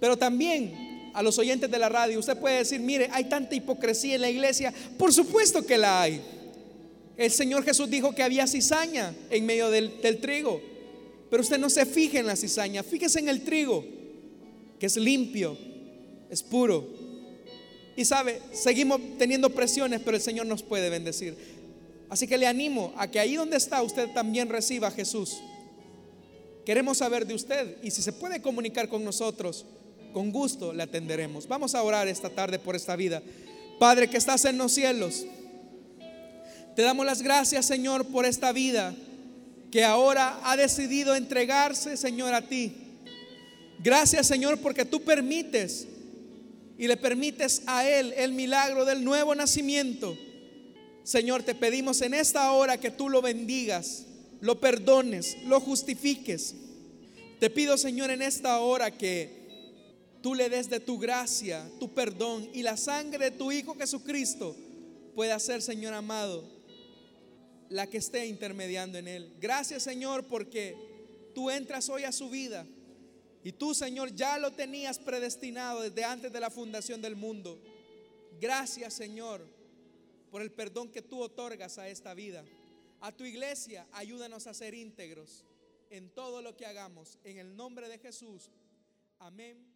[0.00, 0.87] Pero también
[1.18, 4.30] a los oyentes de la radio, usted puede decir, mire, hay tanta hipocresía en la
[4.30, 4.72] iglesia.
[4.96, 6.22] Por supuesto que la hay.
[7.16, 10.62] El Señor Jesús dijo que había cizaña en medio del, trigo.
[11.28, 13.84] Pero usted no se fije en la cizaña, fíjese en el trigo
[14.78, 15.58] que es limpio,
[16.30, 16.86] es puro.
[17.96, 21.36] Y sabe, seguimos teniendo presiones, pero el Señor nos puede bendecir.
[22.08, 25.38] Así que le animo a que ahí donde está usted también reciba a Jesús.
[26.64, 29.66] Queremos saber de usted y si se puede comunicar con nosotros,
[30.18, 31.46] con gusto le atenderemos.
[31.46, 33.22] Vamos a orar esta tarde por esta vida.
[33.78, 35.24] Padre que estás en los cielos,
[36.74, 38.96] te damos las gracias Señor por esta vida
[39.70, 42.72] que ahora ha decidido entregarse Señor a ti.
[43.78, 45.86] Gracias Señor porque tú permites
[46.76, 50.18] y le permites a Él el milagro del nuevo nacimiento.
[51.04, 54.02] Señor, te pedimos en esta hora que tú lo bendigas,
[54.40, 56.56] lo perdones, lo justifiques.
[57.38, 59.37] Te pido Señor en esta hora que
[60.22, 64.56] tú le des de tu gracia, tu perdón y la sangre de tu Hijo Jesucristo
[65.14, 66.44] pueda ser, Señor amado,
[67.68, 69.36] la que esté intermediando en Él.
[69.40, 70.76] Gracias Señor porque
[71.34, 72.66] tú entras hoy a su vida
[73.44, 77.58] y tú, Señor, ya lo tenías predestinado desde antes de la fundación del mundo.
[78.40, 79.46] Gracias, Señor,
[80.30, 82.44] por el perdón que tú otorgas a esta vida.
[83.00, 85.44] A tu iglesia, ayúdanos a ser íntegros
[85.88, 87.18] en todo lo que hagamos.
[87.22, 88.50] En el nombre de Jesús.
[89.20, 89.67] Amén